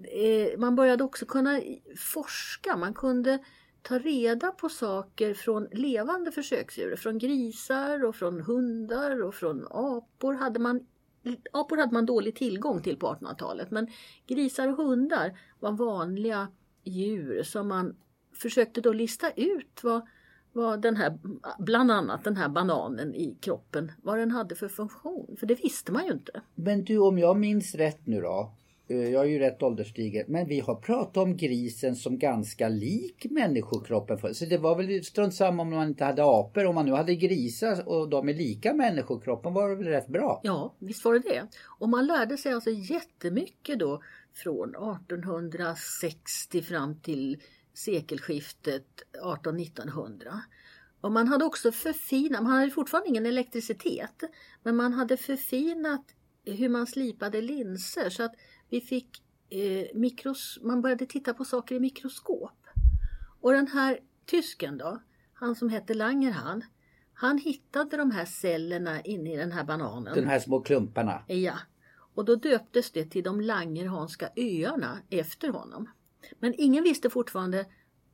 eh, 0.09 0.59
man 0.59 0.77
började 0.77 1.05
också 1.05 1.27
kunna 1.27 1.61
forska. 1.97 2.77
Man 2.77 2.95
kunde 2.95 3.39
ta 3.83 3.99
reda 3.99 4.51
på 4.51 4.69
saker 4.69 5.35
från 5.35 5.69
levande 5.73 6.33
försöksdjur. 6.33 6.97
Från 6.97 7.19
grisar 7.19 8.05
och 8.05 8.17
från 8.17 8.41
hundar 8.41 9.23
och 9.23 9.35
från 9.35 9.67
apor 9.71 10.35
hade 10.35 10.59
man 10.61 10.87
Apor 11.53 11.77
hade 11.77 11.93
man 11.93 12.07
dålig 12.07 12.37
tillgång 12.37 12.83
till 12.83 12.97
på 12.97 13.07
1800-talet 13.07 13.71
men 13.71 13.89
grisar 14.27 14.69
och 14.69 14.77
hundar 14.77 15.39
var 15.61 15.73
vanliga 15.73 16.49
djur 16.85 17.43
som 17.43 17.69
man 17.69 17.97
försökte 18.35 18.81
då 18.81 18.93
lista 18.93 19.31
ut 19.31 19.81
vad, 19.83 20.09
vad 20.59 20.83
den 20.83 20.97
här, 20.97 21.19
bland 21.59 21.91
annat 21.91 22.25
den 22.25 22.37
här 22.37 22.49
bananen 22.49 23.15
i 23.15 23.37
kroppen, 23.41 23.93
vad 24.03 24.19
den 24.19 24.31
hade 24.31 24.55
för 24.55 24.69
funktion. 24.69 25.37
För 25.41 25.47
det 25.47 25.55
visste 25.55 25.93
man 25.93 26.05
ju 26.07 26.13
inte. 26.13 26.41
Men 26.55 26.85
du 26.85 26.99
om 26.99 27.19
jag 27.19 27.39
minns 27.39 27.75
rätt 27.75 28.07
nu 28.07 28.21
då. 28.21 28.53
eh, 28.89 28.97
Jag 29.09 29.25
är 29.25 29.29
ju 29.29 29.39
rätt 29.39 29.63
ålderstigen. 29.63 30.25
Men 30.29 30.49
vi 30.49 30.61
har 30.61 30.75
pratat 30.75 31.17
om 31.17 31.37
grisen 31.37 31.97
som 31.97 32.19
ganska 32.19 32.69
lik 32.69 33.27
människokroppen. 33.31 34.19
för- 34.19 34.33
Så 34.33 34.45
det 34.45 34.59
var 34.59 34.77
väl 34.77 35.05
strunt 35.05 35.35
samma 35.35 35.63
om 35.63 35.71
man 35.71 35.89
inte 35.89 36.05
hade 36.05 36.23
apor. 36.25 36.65
Om 36.67 36.75
man 36.75 36.87
nu 36.87 36.93
hade 36.93 37.15
grisar 37.15 37.89
och 37.89 38.09
de 38.09 38.29
är 38.29 38.35
lika 38.35 38.75
människokroppen 38.75 39.53
var 39.55 39.69
det 39.69 39.77
väl 39.77 39.87
rätt 39.87 40.09
bra? 40.09 40.41
Ja, 40.43 40.75
visst 40.79 41.05
var 41.05 41.13
det 41.15 41.19
det. 41.21 41.43
Och 41.79 41.89
man 41.89 42.07
lärde 42.07 42.37
sig 42.37 42.53
alltså 42.53 42.71
jättemycket 42.71 43.79
då 43.79 44.03
från 44.35 44.75
1860 44.77 46.63
fram 46.63 46.95
till 47.01 47.39
sekelskiftet 47.79 49.03
1800-1900. 49.23 50.41
Och 51.01 51.13
man 51.13 51.29
hade 51.29 51.45
också 51.45 51.73
förfinat, 51.73 52.43
man 52.43 52.53
hade 52.53 52.71
fortfarande 52.71 53.09
ingen 53.09 53.27
elektricitet, 53.27 54.23
men 54.63 54.77
man 54.77 54.93
hade 54.93 55.17
förfinat 55.17 56.05
hur 56.45 56.69
man 56.69 56.87
slipade 56.87 57.41
linser 57.41 58.11
så 58.11 58.23
att 58.23 58.35
vi 58.69 58.81
fick 58.81 59.23
eh, 59.51 59.87
mikros, 59.95 60.59
man 60.63 60.83
började 60.83 61.07
titta 61.07 61.35
på 61.35 61.45
saker 61.45 61.75
i 61.75 61.81
mikroskop. 61.81 62.67
Och 63.41 63.53
den 63.53 63.67
här 63.67 63.99
tysken 64.27 64.79
då, 64.79 65.03
han 65.33 65.55
som 65.55 65.69
hette 65.69 65.95
Langerhans, 65.95 66.65
han 67.15 67.39
hittade 67.39 67.97
de 67.97 68.11
här 68.11 68.25
cellerna 68.25 69.01
inne 69.01 69.35
i 69.35 69.37
den 69.37 69.53
här 69.53 69.65
bananen. 69.65 70.15
De 70.15 70.27
här 70.27 70.39
små 70.39 70.61
klumparna. 70.61 71.23
Ja, 71.27 71.59
och 72.15 72.25
då 72.25 72.35
döptes 72.35 72.91
det 72.91 73.05
till 73.05 73.25
de 73.25 73.41
Langerhanska 73.41 74.29
öarna 74.37 74.99
efter 75.11 75.49
honom. 75.49 75.89
Men 76.39 76.55
ingen 76.59 76.85
visste 76.85 77.11
fortfarande 77.11 77.67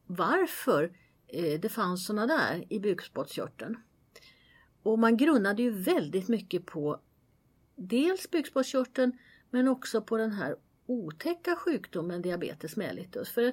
varför 0.07 0.93
eh, 1.27 1.61
det 1.61 1.69
fanns 1.69 2.07
sådana 2.07 2.27
där 2.27 2.65
i 2.69 2.81
bukspottkörteln. 2.81 3.77
Och 4.83 4.99
man 4.99 5.17
grunnade 5.17 5.63
ju 5.63 5.71
väldigt 5.71 6.29
mycket 6.29 6.67
på 6.67 7.01
dels 7.77 8.31
bukspottkörteln 8.31 9.19
men 9.51 9.69
också 9.69 10.03
på 10.03 10.17
den 10.17 10.33
här 10.33 10.57
otäcka 10.87 11.57
sjukdomen 11.57 12.23
diabetes 12.23 12.77
mellitus. 12.77 13.31
För 13.31 13.53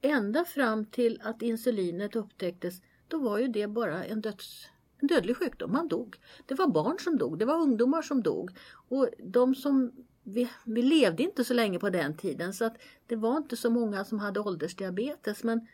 ända 0.00 0.44
fram 0.44 0.84
till 0.84 1.20
att 1.24 1.42
insulinet 1.42 2.16
upptäcktes 2.16 2.82
då 3.08 3.18
var 3.18 3.38
ju 3.38 3.48
det 3.48 3.66
bara 3.66 4.04
en, 4.04 4.20
döds, 4.20 4.68
en 4.98 5.08
dödlig 5.08 5.36
sjukdom. 5.36 5.72
Man 5.72 5.88
dog. 5.88 6.16
Det 6.46 6.54
var 6.54 6.68
barn 6.68 6.98
som 6.98 7.18
dog, 7.18 7.38
det 7.38 7.44
var 7.44 7.60
ungdomar 7.60 8.02
som 8.02 8.22
dog. 8.22 8.50
Och 8.88 9.08
de 9.18 9.54
som 9.54 9.92
vi, 10.22 10.50
vi 10.64 10.82
levde 10.82 11.22
inte 11.22 11.44
så 11.44 11.54
länge 11.54 11.78
på 11.78 11.90
den 11.90 12.16
tiden 12.16 12.54
så 12.54 12.64
att 12.64 12.76
det 13.06 13.16
var 13.16 13.36
inte 13.36 13.56
så 13.56 13.70
många 13.70 14.04
som 14.04 14.18
hade 14.18 14.40
åldersdiabetes 14.40 15.44
men 15.44 15.66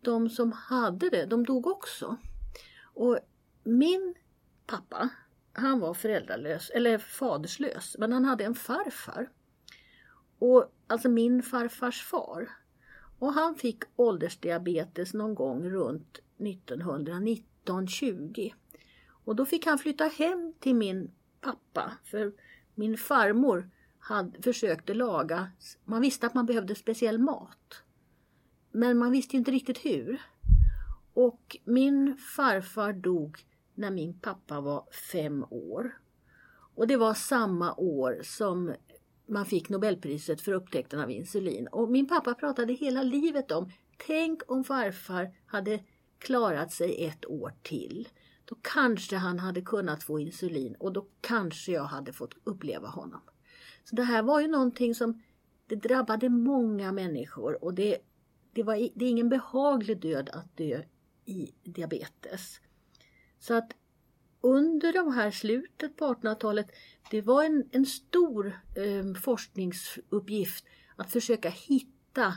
de 0.00 0.30
som 0.30 0.52
hade 0.52 1.10
det, 1.10 1.26
de 1.26 1.44
dog 1.44 1.66
också. 1.66 2.16
Och 2.94 3.18
min 3.64 4.14
pappa, 4.66 5.08
han 5.52 5.80
var 5.80 5.94
föräldralös, 5.94 6.70
eller 6.70 6.98
faderslös, 6.98 7.96
men 7.98 8.12
han 8.12 8.24
hade 8.24 8.44
en 8.44 8.54
farfar. 8.54 9.30
Och 10.38 10.72
alltså 10.86 11.08
min 11.08 11.42
farfars 11.42 12.02
far. 12.02 12.50
Och 13.18 13.32
han 13.32 13.54
fick 13.54 13.82
åldersdiabetes 13.96 15.14
någon 15.14 15.34
gång 15.34 15.70
runt 15.70 16.18
1919-20. 16.38 18.54
Och 19.24 19.36
då 19.36 19.46
fick 19.46 19.66
han 19.66 19.78
flytta 19.78 20.04
hem 20.04 20.54
till 20.60 20.74
min 20.74 21.10
pappa 21.40 21.92
för 22.04 22.32
min 22.74 22.96
farmor 22.96 23.70
hade, 23.98 24.42
försökte 24.42 24.94
laga, 24.94 25.50
man 25.84 26.00
visste 26.00 26.26
att 26.26 26.34
man 26.34 26.46
behövde 26.46 26.74
speciell 26.74 27.18
mat. 27.18 27.82
Men 28.72 28.98
man 28.98 29.12
visste 29.12 29.36
ju 29.36 29.38
inte 29.38 29.50
riktigt 29.50 29.78
hur. 29.78 30.22
Och 31.14 31.56
min 31.64 32.16
farfar 32.16 32.92
dog 32.92 33.38
när 33.74 33.90
min 33.90 34.18
pappa 34.20 34.60
var 34.60 34.84
fem 35.12 35.44
år. 35.50 35.98
Och 36.74 36.86
det 36.86 36.96
var 36.96 37.14
samma 37.14 37.74
år 37.74 38.20
som 38.24 38.74
man 39.28 39.46
fick 39.46 39.68
Nobelpriset 39.68 40.40
för 40.40 40.52
upptäckten 40.52 41.00
av 41.00 41.10
insulin. 41.10 41.68
Och 41.68 41.90
min 41.90 42.08
pappa 42.08 42.34
pratade 42.34 42.72
hela 42.72 43.02
livet 43.02 43.50
om, 43.50 43.70
tänk 44.06 44.50
om 44.50 44.64
farfar 44.64 45.34
hade 45.46 45.80
klarat 46.18 46.72
sig 46.72 47.06
ett 47.06 47.26
år 47.26 47.52
till. 47.62 48.08
Då 48.44 48.56
kanske 48.62 49.16
han 49.16 49.38
hade 49.38 49.62
kunnat 49.62 50.02
få 50.02 50.20
insulin 50.20 50.74
och 50.78 50.92
då 50.92 51.06
kanske 51.20 51.72
jag 51.72 51.84
hade 51.84 52.12
fått 52.12 52.34
uppleva 52.44 52.88
honom. 52.88 53.20
Så 53.88 53.94
det 53.94 54.02
här 54.02 54.22
var 54.22 54.40
ju 54.40 54.48
någonting 54.48 54.94
som 54.94 55.22
det 55.66 55.76
drabbade 55.76 56.28
många 56.28 56.92
människor 56.92 57.64
och 57.64 57.74
det, 57.74 57.98
det, 58.52 58.62
var, 58.62 58.74
det 58.94 59.04
är 59.04 59.10
ingen 59.10 59.28
behaglig 59.28 60.00
död 60.00 60.30
att 60.32 60.56
dö 60.56 60.82
i 61.24 61.52
diabetes. 61.62 62.60
Så 63.38 63.54
att 63.54 63.72
under 64.40 64.92
de 64.92 65.12
här 65.12 65.30
slutet 65.30 65.96
på 65.96 66.04
1800-talet, 66.04 66.66
det 67.10 67.22
var 67.22 67.44
en, 67.44 67.68
en 67.70 67.86
stor 67.86 68.46
eh, 68.76 69.14
forskningsuppgift 69.22 70.64
att 70.96 71.12
försöka 71.12 71.48
hitta 71.48 72.34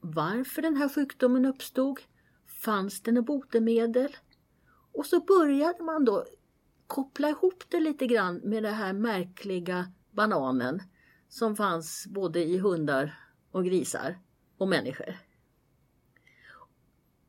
varför 0.00 0.62
den 0.62 0.76
här 0.76 0.88
sjukdomen 0.88 1.44
uppstod. 1.44 2.00
Fanns 2.46 3.00
det 3.02 3.12
något 3.12 3.26
botemedel? 3.26 4.16
Och 4.92 5.06
så 5.06 5.20
började 5.20 5.82
man 5.82 6.04
då 6.04 6.24
koppla 6.86 7.28
ihop 7.28 7.64
det 7.68 7.80
lite 7.80 8.06
grann 8.06 8.36
med 8.36 8.62
det 8.62 8.70
här 8.70 8.92
märkliga 8.92 9.92
bananen 10.20 10.82
som 11.28 11.56
fanns 11.56 12.06
både 12.06 12.44
i 12.44 12.58
hundar 12.58 13.18
och 13.50 13.64
grisar 13.64 14.18
och 14.58 14.68
människor. 14.68 15.16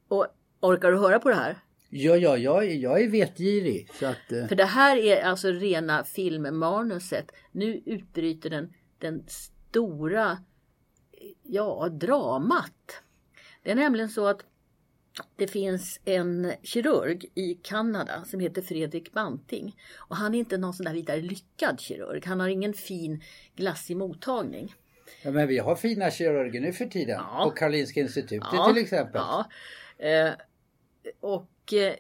Och 0.08 0.28
orkar 0.60 0.92
du 0.92 0.98
höra 0.98 1.20
på 1.20 1.30
det 1.30 1.36
här? 1.36 1.58
Ja, 1.90 2.16
ja, 2.18 2.38
jag, 2.38 2.76
jag 2.76 3.02
är 3.02 3.10
vetgirig. 3.10 3.90
Så 3.94 4.06
att, 4.06 4.32
eh. 4.32 4.48
För 4.48 4.56
det 4.56 4.66
här 4.66 4.98
är 4.98 5.24
alltså 5.24 5.48
rena 5.48 6.04
filmmanuset. 6.04 7.32
Nu 7.52 7.82
utbryter 7.86 8.50
den, 8.50 8.74
den 8.98 9.24
stora, 9.28 10.38
ja, 11.44 11.90
dramat. 11.90 13.04
Det 13.64 13.72
är 13.72 13.76
nämligen 13.76 14.10
så 14.10 14.28
att 14.28 14.46
det 15.36 15.48
finns 15.48 16.00
en 16.06 16.54
kirurg 16.64 17.26
i 17.36 17.54
Kanada 17.54 18.24
som 18.26 18.40
heter 18.40 18.62
Fredrik 18.62 19.14
Banting. 19.14 19.76
Och 19.98 20.16
han 20.16 20.36
är 20.36 20.40
inte 20.40 20.58
någon 20.58 20.74
sån 20.74 20.86
där 20.86 20.94
vidare 20.94 21.22
lyckad 21.22 21.80
kirurg. 21.80 22.26
Han 22.26 22.40
har 22.40 22.48
ingen 22.48 22.74
fin 22.74 23.24
glassig 23.56 23.98
mottagning. 23.98 24.76
Ja, 25.24 25.32
men 25.32 25.48
vi 25.48 25.58
har 25.58 25.76
fina 25.76 26.12
kirurger 26.12 26.62
nu 26.62 26.74
för 26.74 26.86
tiden. 26.86 27.20
Ja. 27.20 27.44
På 27.44 27.52
Karolinska 27.52 28.00
institutet 28.00 28.50
Ja, 28.54 28.74
till 28.74 28.84
exempel. 28.84 29.22
Ja. 29.22 29.46
Eh, 30.06 30.34
och 31.20 31.74
eh, 31.74 31.96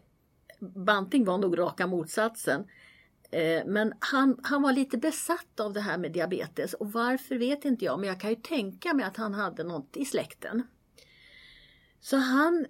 Banting 0.60 1.26
var 1.26 1.38
nog 1.38 1.60
raka 1.60 1.88
motsatsen. 1.88 2.68
Eh, 3.32 3.66
men 3.66 3.94
han, 4.00 4.40
han 4.44 4.62
var 4.62 4.74
lite 4.74 4.98
besatt 4.98 5.60
av 5.60 5.74
det 5.74 5.82
här 5.82 5.98
med 5.98 6.12
diabetes 6.12 6.74
och 6.74 6.92
varför 6.92 7.36
vet 7.36 7.66
inte 7.66 7.86
jag 7.86 8.00
men 8.00 8.10
jag 8.10 8.20
kan 8.20 8.30
ju 8.30 8.36
tänka 8.36 8.94
mig 8.94 9.06
att 9.06 9.18
han 9.18 9.34
hade 9.34 9.64
något 9.64 9.98
i 9.98 10.06
släkten. 10.06 10.64
Så 12.00 12.18
han 12.18 12.66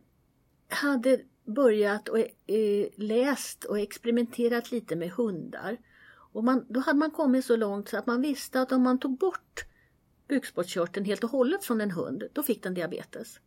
hade 0.71 1.21
börjat 1.45 2.09
och 2.09 2.19
eh, 2.47 2.87
läst 2.95 3.63
och 3.63 3.79
experimenterat 3.79 4.71
lite 4.71 4.95
med 4.95 5.11
hundar. 5.11 5.77
Och 6.33 6.43
man, 6.43 6.65
då 6.69 6.79
hade 6.79 6.99
man 6.99 7.11
kommit 7.11 7.45
så 7.45 7.55
långt 7.55 7.89
så 7.89 7.97
att 7.97 8.07
man 8.07 8.21
visste 8.21 8.61
att 8.61 8.71
om 8.71 8.83
man 8.83 8.99
tog 8.99 9.17
bort 9.17 9.65
bukspottkörteln 10.27 11.05
helt 11.05 11.23
och 11.23 11.29
hållet 11.29 11.63
från 11.63 11.81
en 11.81 11.91
hund, 11.91 12.23
då 12.33 12.43
fick 12.43 12.63
den 12.63 12.73
diabetes. 12.73 13.39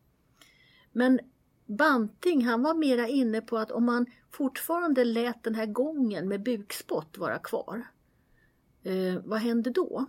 Men 0.93 1.21
Banting 1.67 2.45
han 2.45 2.63
var 2.63 2.75
mera 2.75 3.09
inne 3.09 3.41
på 3.41 3.59
att 3.59 3.71
om 3.71 3.85
man 3.85 4.07
fortfarande 4.31 5.05
lät 5.05 5.43
den 5.43 5.55
här 5.55 5.67
gången 5.67 6.29
med 6.29 6.43
bukspott 6.43 7.19
vara 7.19 7.39
kvar, 7.39 7.87
eh, 8.83 9.21
vad 9.25 9.39
hände 9.39 9.71
då? 9.71 10.07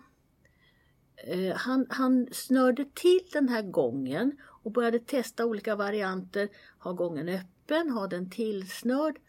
Eh, 1.27 1.55
han, 1.55 1.85
han 1.89 2.27
snörde 2.31 2.85
till 2.93 3.27
den 3.31 3.49
här 3.49 3.61
gången 3.61 4.37
och 4.65 4.71
började 4.71 4.99
testa 4.99 5.45
olika 5.45 5.75
varianter. 5.75 6.49
Ha 6.79 6.93
gången 6.93 7.29
öppen, 7.29 7.89
ha 7.89 8.07
den 8.07 8.29
tillsnörd. 8.29 9.19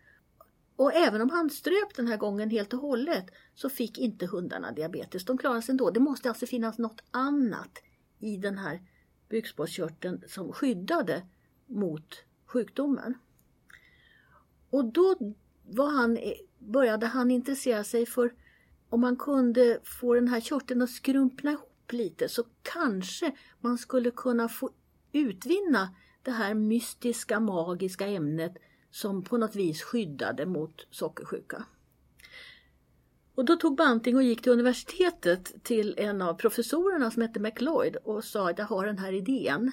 Och 0.77 0.95
även 0.95 1.21
om 1.21 1.31
han 1.31 1.51
ströp 1.51 1.95
den 1.97 2.07
här 2.07 2.17
gången 2.17 2.51
helt 2.51 2.73
och 2.73 2.81
hållet 2.81 3.27
så 3.55 3.69
fick 3.69 3.99
inte 3.99 4.27
hundarna 4.27 4.73
diabetes. 4.73 5.25
De 5.25 5.39
klarade 5.39 5.63
sig 5.63 5.73
ändå. 5.73 5.91
Det 5.91 6.01
måste 6.01 6.29
alltså 6.29 6.47
finnas 6.47 6.79
något 6.79 7.03
annat 7.11 7.79
i 8.19 8.37
den 8.37 8.59
här 8.59 8.83
bukspottkörteln 9.29 10.23
som 10.29 10.53
skyddade 10.53 11.27
mot 11.67 12.25
sjukdomen. 12.47 13.15
Och 14.71 14.85
då 14.85 15.17
var 15.67 15.91
han, 15.91 16.19
började 16.59 17.07
han 17.07 17.31
intressera 17.31 17.85
sig 17.85 18.07
för 18.07 18.35
om 18.89 19.01
man 19.01 19.17
kunde 19.17 19.81
få 19.85 20.15
den 20.15 20.29
här 20.29 20.41
körteln 20.41 20.83
att 20.83 20.91
skrumpna 20.91 21.51
ihop 21.51 21.93
lite 21.93 22.29
så 22.29 22.45
kanske 22.63 23.37
man 23.61 23.79
skulle 23.79 24.11
kunna 24.11 24.49
få 24.49 24.71
utvinna 25.13 25.95
det 26.23 26.31
här 26.31 26.55
mystiska 26.55 27.41
magiska 27.41 28.07
ämnet 28.07 28.57
som 28.91 29.23
på 29.23 29.37
något 29.39 29.57
vis 29.57 29.83
skyddade 29.83 30.47
mot 30.47 30.87
sockersjuka. 30.91 31.65
Och 33.35 33.45
då 33.45 33.57
tog 33.57 33.77
Banting 33.77 34.17
och 34.17 34.23
gick 34.23 34.43
till 34.43 34.53
universitetet 34.53 35.65
till 35.65 35.95
en 35.99 36.23
av 36.23 36.35
professorerna 36.35 37.11
som 37.11 37.23
hette 37.23 37.41
McLeod 37.41 37.97
och 37.97 38.25
sa 38.25 38.51
att 38.51 38.59
jag 38.59 38.67
har 38.67 38.87
den 38.87 38.99
här 38.99 39.13
idén. 39.13 39.73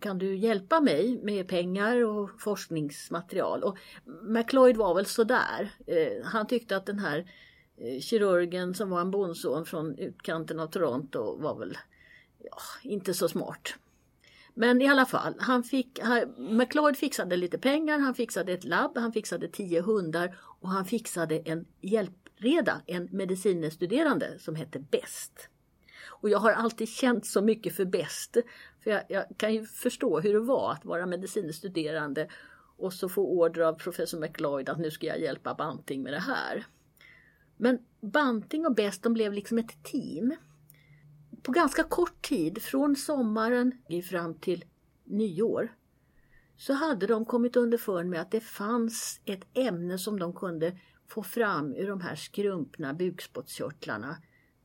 Kan 0.00 0.18
du 0.18 0.36
hjälpa 0.36 0.80
mig 0.80 1.20
med 1.22 1.48
pengar 1.48 2.04
och 2.04 2.40
forskningsmaterial? 2.40 3.62
Och 3.62 3.78
McLeod 4.22 4.76
var 4.76 4.94
väl 4.94 5.06
sådär. 5.06 5.70
Eh, 5.86 6.24
han 6.24 6.46
tyckte 6.46 6.76
att 6.76 6.86
den 6.86 6.98
här 6.98 7.32
eh, 7.76 8.00
kirurgen 8.00 8.74
som 8.74 8.90
var 8.90 9.00
en 9.00 9.10
bondson 9.10 9.66
från 9.66 9.98
utkanten 9.98 10.60
av 10.60 10.66
Toronto 10.66 11.36
var 11.40 11.58
väl 11.58 11.78
ja, 12.38 12.58
inte 12.82 13.14
så 13.14 13.28
smart. 13.28 13.74
Men 14.60 14.82
i 14.82 14.88
alla 14.88 15.06
fall, 15.06 15.34
han 15.38 15.62
fick, 15.64 16.00
McLeod 16.36 16.96
fixade 16.96 17.36
lite 17.36 17.58
pengar, 17.58 17.98
han 17.98 18.14
fixade 18.14 18.52
ett 18.52 18.64
labb, 18.64 18.98
han 18.98 19.12
fixade 19.12 19.48
tio 19.48 19.82
hundar 19.82 20.38
och 20.40 20.68
han 20.68 20.84
fixade 20.84 21.38
en 21.38 21.66
hjälpreda, 21.80 22.82
en 22.86 23.08
medicinstuderande 23.12 24.38
som 24.38 24.54
hette 24.54 24.78
Best. 24.78 25.48
Och 26.06 26.30
jag 26.30 26.38
har 26.38 26.52
alltid 26.52 26.88
känt 26.88 27.26
så 27.26 27.42
mycket 27.42 27.76
för 27.76 27.84
Best. 27.84 28.36
För 28.84 28.90
jag, 28.90 29.02
jag 29.08 29.24
kan 29.36 29.54
ju 29.54 29.64
förstå 29.64 30.20
hur 30.20 30.32
det 30.34 30.40
var 30.40 30.72
att 30.72 30.84
vara 30.84 31.06
medicinstuderande 31.06 32.28
och 32.76 32.92
så 32.92 33.08
få 33.08 33.26
order 33.26 33.62
av 33.62 33.72
professor 33.72 34.20
McLeod 34.20 34.68
att 34.68 34.78
nu 34.78 34.90
ska 34.90 35.06
jag 35.06 35.20
hjälpa 35.20 35.54
Banting 35.54 36.02
med 36.02 36.12
det 36.12 36.20
här. 36.20 36.66
Men 37.56 37.78
Banting 38.00 38.66
och 38.66 38.74
Best 38.74 39.02
de 39.02 39.12
blev 39.12 39.32
liksom 39.32 39.58
ett 39.58 39.84
team 39.84 40.34
på 41.48 41.52
ganska 41.52 41.82
kort 41.82 42.22
tid, 42.22 42.62
från 42.62 42.96
sommaren 42.96 43.72
fram 44.10 44.34
till 44.34 44.64
nyår, 45.04 45.72
så 46.56 46.72
hade 46.72 47.06
de 47.06 47.24
kommit 47.24 47.56
underfund 47.56 48.10
med 48.10 48.20
att 48.20 48.30
det 48.30 48.40
fanns 48.40 49.20
ett 49.24 49.46
ämne 49.54 49.98
som 49.98 50.18
de 50.18 50.32
kunde 50.32 50.78
få 51.06 51.22
fram 51.22 51.74
ur 51.74 51.88
de 51.88 52.00
här 52.00 52.14
skrumpna 52.16 52.94
bukspottkörtlarna 52.94 54.16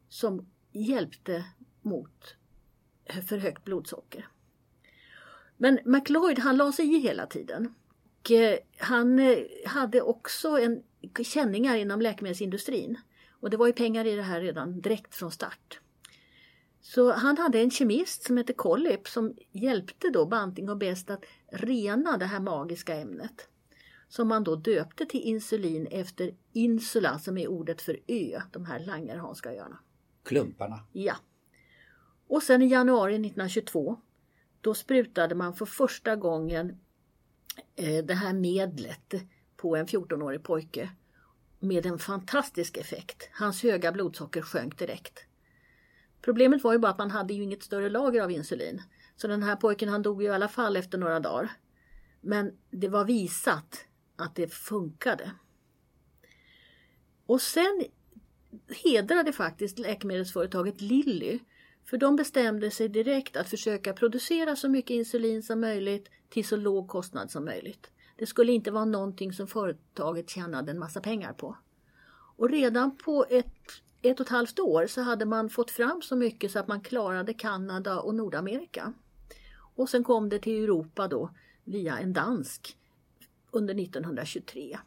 som 0.10 0.50
hjälpte 0.72 1.46
mot 1.82 2.36
för 3.30 3.38
högt 3.38 3.64
blodsocker. 3.64 4.28
Men 5.58 5.80
McLeod 5.86 6.40
han 6.40 6.58
la 6.58 6.72
sig 6.72 6.96
i 6.96 7.00
hela 7.00 7.26
tiden. 7.26 7.74
Och 8.20 8.32
eh, 8.32 8.58
han 8.78 9.20
eh, 9.20 9.38
hade 9.66 10.02
också 10.02 10.60
en 10.60 10.84
känningar 11.24 11.76
inom 11.76 12.02
läkemedelsindustrin. 12.02 12.98
Och 13.32 13.50
det 13.50 13.58
var 13.58 13.68
ju 13.68 13.74
pengar 13.74 14.06
i 14.06 14.16
det 14.16 14.24
här 14.24 14.42
redan 14.42 14.82
direkt 14.82 15.16
från 15.16 15.32
start. 15.32 15.80
Så 16.86 17.12
han 17.12 17.38
hade 17.38 17.60
en 17.60 17.72
kemist 17.72 18.24
som 18.24 18.38
hette 18.38 18.54
Collip 18.54 19.08
som 19.08 19.36
hjälpte 19.52 20.10
då 20.10 20.26
Banting 20.26 20.70
och 20.70 20.78
Best 20.78 21.10
att 21.10 21.26
rena 21.52 22.18
det 22.18 22.26
här 22.26 22.40
magiska 22.40 22.96
ämnet. 22.96 23.48
Som 24.08 24.28
man 24.28 24.44
då 24.44 24.56
döpte 24.56 25.06
till 25.06 25.22
insulin 25.22 25.88
efter 25.88 26.32
insula 26.54 27.20
som 27.20 27.38
är 27.38 27.48
ordet 27.48 27.82
för 27.82 28.00
ö, 28.08 28.42
de 28.52 28.66
här 28.66 28.80
Langerhanska 28.80 29.54
öarna. 29.54 29.80
Klumparna. 30.24 30.80
Ja. 30.92 31.16
Och 32.28 32.44
sen 32.44 32.62
i 32.62 32.68
januari 32.68 33.14
1922 33.14 33.98
då 34.62 34.74
sprutade 34.74 35.36
man 35.36 35.54
för 35.54 35.66
första 35.66 36.16
gången 36.16 36.80
eh, 37.76 38.06
det 38.06 38.14
här 38.14 38.34
medlet 38.34 39.14
på 39.58 39.76
en 39.76 39.88
14-årig 39.88 40.44
pojke 40.44 40.90
med 41.60 41.86
en 41.86 42.00
fantastisk 42.00 42.78
effekt. 42.78 43.30
Hans 43.34 43.64
höga 43.64 43.92
blodsocker 43.92 44.42
sjönk 44.42 44.80
direkt. 44.80 45.28
Problemet 46.24 46.64
var 46.64 46.74
ju 46.74 46.80
bara 46.80 46.92
att 46.92 46.98
man 46.98 47.12
hade 47.12 47.34
ju 47.34 47.44
inget 47.44 47.64
större 47.64 47.90
lager 47.90 48.22
av 48.22 48.32
insulin. 48.32 48.82
Så 49.16 49.28
den 49.28 49.44
här 49.44 49.56
pojken 49.56 49.90
han 49.90 50.02
dog 50.02 50.22
ju 50.22 50.28
i 50.28 50.32
alla 50.32 50.48
fall 50.48 50.76
efter 50.76 50.98
några 50.98 51.20
dagar. 51.20 51.52
Men 52.22 52.52
det 52.72 52.88
var 52.88 53.06
visat 53.06 53.86
att 54.16 54.36
det 54.36 54.54
funkade. 54.54 55.32
Och 57.26 57.42
sen 57.42 57.84
hedrade 58.84 59.34
faktiskt 59.34 59.80
läkemedelsföretaget 59.80 60.82
Lilly 60.82 61.40
för 61.86 61.98
de 61.98 62.16
bestämde 62.16 62.72
sig 62.72 62.90
direkt 62.90 63.38
att 63.38 63.50
försöka 63.50 63.94
producera 63.94 64.56
så 64.56 64.70
mycket 64.70 64.92
insulin 64.92 65.44
som 65.44 65.62
möjligt 65.62 66.10
till 66.30 66.46
så 66.46 66.56
låg 66.56 66.88
kostnad 66.88 67.32
som 67.32 67.46
möjligt. 67.46 67.92
Det 68.18 68.26
skulle 68.26 68.52
inte 68.52 68.72
vara 68.72 68.86
någonting 68.86 69.34
som 69.34 69.48
företaget 69.48 70.30
tjänade 70.30 70.72
en 70.72 70.80
massa 70.80 71.02
pengar 71.02 71.34
på. 71.34 71.58
Och 72.36 72.50
redan 72.50 72.98
på 72.98 73.26
ett 73.30 73.84
ett 74.04 74.20
och 74.20 74.26
ett 74.26 74.32
halvt 74.32 74.60
år 74.60 74.88
så 74.88 75.02
hade 75.02 75.26
man 75.26 75.50
fått 75.50 75.72
fram 75.72 76.02
så 76.02 76.16
mycket 76.16 76.52
så 76.52 76.60
att 76.60 76.68
man 76.68 76.82
klarade 76.82 77.34
Kanada 77.34 78.00
och 78.00 78.16
Nordamerika. 78.16 78.94
Och 79.76 79.90
sen 79.90 80.04
kom 80.04 80.30
det 80.30 80.40
till 80.40 80.64
Europa 80.64 81.08
då 81.08 81.30
via 81.64 82.00
en 82.00 82.14
dansk 82.14 82.78
under 83.52 83.80
1923. 83.84 84.78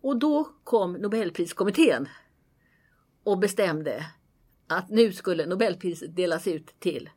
Och 0.00 0.16
då 0.16 0.44
kom 0.64 0.92
Nobelpriskommittén 0.92 2.08
och 3.24 3.38
bestämde 3.38 4.06
att 4.66 4.90
nu 4.90 5.12
skulle 5.12 5.46
Nobelpriset 5.46 6.16
delas 6.16 6.46
ut 6.46 6.80
till 6.80 7.10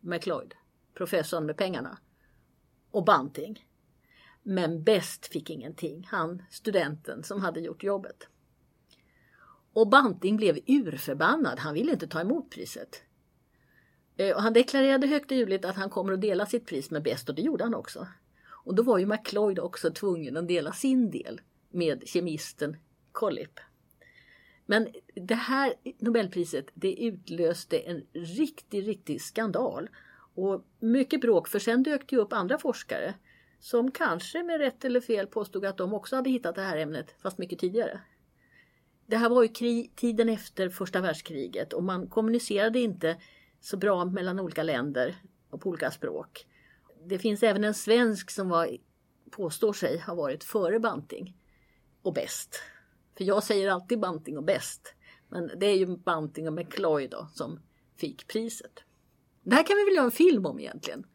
McLeod, 0.00 0.54
professorn 0.94 1.46
med 1.46 1.56
pengarna, 1.56 1.98
och 2.90 3.04
Banting. 3.04 3.66
Men 4.42 4.84
bäst 4.84 5.26
fick 5.26 5.50
ingenting, 5.50 6.08
han 6.10 6.42
studenten 6.50 7.22
som 7.22 7.40
hade 7.40 7.60
gjort 7.60 7.82
jobbet. 7.82 8.28
Och 9.74 9.88
Banting 9.88 10.36
blev 10.36 10.58
urförbannad, 10.66 11.58
han 11.58 11.74
ville 11.74 11.92
inte 11.92 12.06
ta 12.06 12.20
emot 12.20 12.50
priset. 12.50 13.02
Eh, 14.16 14.36
och 14.36 14.42
han 14.42 14.52
deklarerade 14.52 15.06
högt 15.06 15.30
och 15.30 15.36
ljudligt 15.36 15.64
att 15.64 15.76
han 15.76 15.90
kommer 15.90 16.12
att 16.12 16.20
dela 16.20 16.46
sitt 16.46 16.66
pris 16.66 16.90
med 16.90 17.02
bäst 17.02 17.28
och 17.28 17.34
det 17.34 17.42
gjorde 17.42 17.64
han 17.64 17.74
också. 17.74 18.06
Och 18.64 18.74
då 18.74 18.82
var 18.82 18.98
ju 18.98 19.06
McLeod 19.06 19.58
också 19.58 19.90
tvungen 19.90 20.36
att 20.36 20.48
dela 20.48 20.72
sin 20.72 21.10
del 21.10 21.40
med 21.70 22.08
kemisten 22.08 22.76
Collip. 23.12 23.60
Men 24.66 24.88
det 25.14 25.34
här 25.34 25.74
Nobelpriset 25.98 26.66
det 26.74 27.04
utlöste 27.04 27.78
en 27.78 28.02
riktig, 28.12 28.88
riktig 28.88 29.22
skandal. 29.22 29.88
Och 30.34 30.64
mycket 30.80 31.20
bråk 31.20 31.48
för 31.48 31.58
sen 31.58 31.82
dök 31.82 32.08
det 32.08 32.16
upp 32.16 32.32
andra 32.32 32.58
forskare 32.58 33.14
som 33.60 33.90
kanske 33.90 34.42
med 34.42 34.60
rätt 34.60 34.84
eller 34.84 35.00
fel 35.00 35.26
påstod 35.26 35.64
att 35.64 35.76
de 35.76 35.94
också 35.94 36.16
hade 36.16 36.30
hittat 36.30 36.54
det 36.54 36.62
här 36.62 36.76
ämnet 36.76 37.14
fast 37.22 37.38
mycket 37.38 37.58
tidigare. 37.58 38.00
Det 39.06 39.16
här 39.16 39.28
var 39.28 39.42
ju 39.42 39.48
krig, 39.48 39.96
tiden 39.96 40.28
efter 40.28 40.68
första 40.68 41.00
världskriget 41.00 41.72
och 41.72 41.82
man 41.82 42.06
kommunicerade 42.06 42.80
inte 42.80 43.16
så 43.60 43.76
bra 43.76 44.04
mellan 44.04 44.40
olika 44.40 44.62
länder 44.62 45.16
och 45.50 45.60
på 45.60 45.68
olika 45.68 45.90
språk. 45.90 46.46
Det 47.04 47.18
finns 47.18 47.42
även 47.42 47.64
en 47.64 47.74
svensk 47.74 48.30
som 48.30 48.48
var, 48.48 48.76
påstår 49.30 49.72
sig 49.72 49.98
ha 49.98 50.14
varit 50.14 50.44
före 50.44 50.80
Banting 50.80 51.36
och 52.02 52.12
bäst. 52.12 52.62
För 53.16 53.24
jag 53.24 53.42
säger 53.42 53.70
alltid 53.70 54.00
Banting 54.00 54.38
och 54.38 54.44
bäst. 54.44 54.94
Men 55.28 55.50
det 55.56 55.66
är 55.66 55.76
ju 55.76 55.96
Banting 55.96 56.48
och 56.48 56.54
McCloy 56.54 57.08
då 57.08 57.28
som 57.34 57.60
fick 57.96 58.26
priset. 58.28 58.84
Det 59.42 59.54
här 59.54 59.62
kan 59.62 59.76
vi 59.76 59.84
väl 59.84 59.94
göra 59.94 60.04
en 60.04 60.10
film 60.10 60.46
om 60.46 60.60
egentligen. 60.60 61.06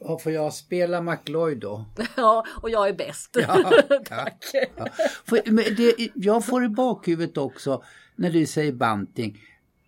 Och 0.00 0.22
får 0.22 0.32
jag 0.32 0.54
spela 0.54 1.00
McLeod 1.00 1.58
då? 1.58 1.84
Ja, 2.16 2.44
och 2.62 2.70
jag 2.70 2.88
är 2.88 2.92
bäst. 2.92 3.36
Ja, 3.48 3.72
Tack. 4.04 4.44
Ja. 4.76 4.86
För, 5.24 5.50
men 5.50 5.64
det, 5.76 6.08
jag 6.14 6.46
får 6.46 6.64
i 6.64 6.68
bakhuvudet 6.68 7.36
också 7.36 7.82
när 8.16 8.30
du 8.30 8.46
säger 8.46 8.72
Banting. 8.72 9.40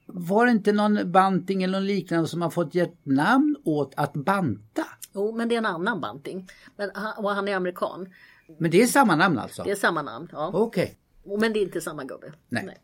Var 0.07 0.47
det 0.47 0.53
inte 0.53 0.73
någon 0.73 1.13
Banting 1.13 1.63
eller 1.63 1.79
någon 1.79 1.87
liknande 1.87 2.29
som 2.29 2.43
har 2.43 2.51
fått 2.51 2.75
gett 2.75 3.07
namn 3.07 3.57
åt 3.65 3.93
att 3.97 4.13
banta? 4.13 4.85
Jo, 5.15 5.37
men 5.37 5.49
det 5.49 5.55
är 5.55 5.59
en 5.59 5.67
annan 5.67 6.01
Banting. 6.01 6.49
Men 6.77 6.91
och 7.17 7.31
han 7.31 7.49
är 7.49 7.57
amerikan. 7.57 8.13
Men 8.59 8.71
det 8.71 8.83
är 8.83 8.87
samma 8.87 9.17
namn 9.17 9.39
alltså? 9.39 9.63
Det 9.63 9.71
är 9.71 9.75
samma 9.77 10.03
namn, 10.03 10.29
ja. 10.33 10.51
Okej. 10.55 10.99
Men 11.39 11.53
det 11.53 11.59
är 11.59 11.63
inte 11.63 11.81
samma 11.81 12.05
gubbe. 12.05 12.33
Nej. 12.49 12.79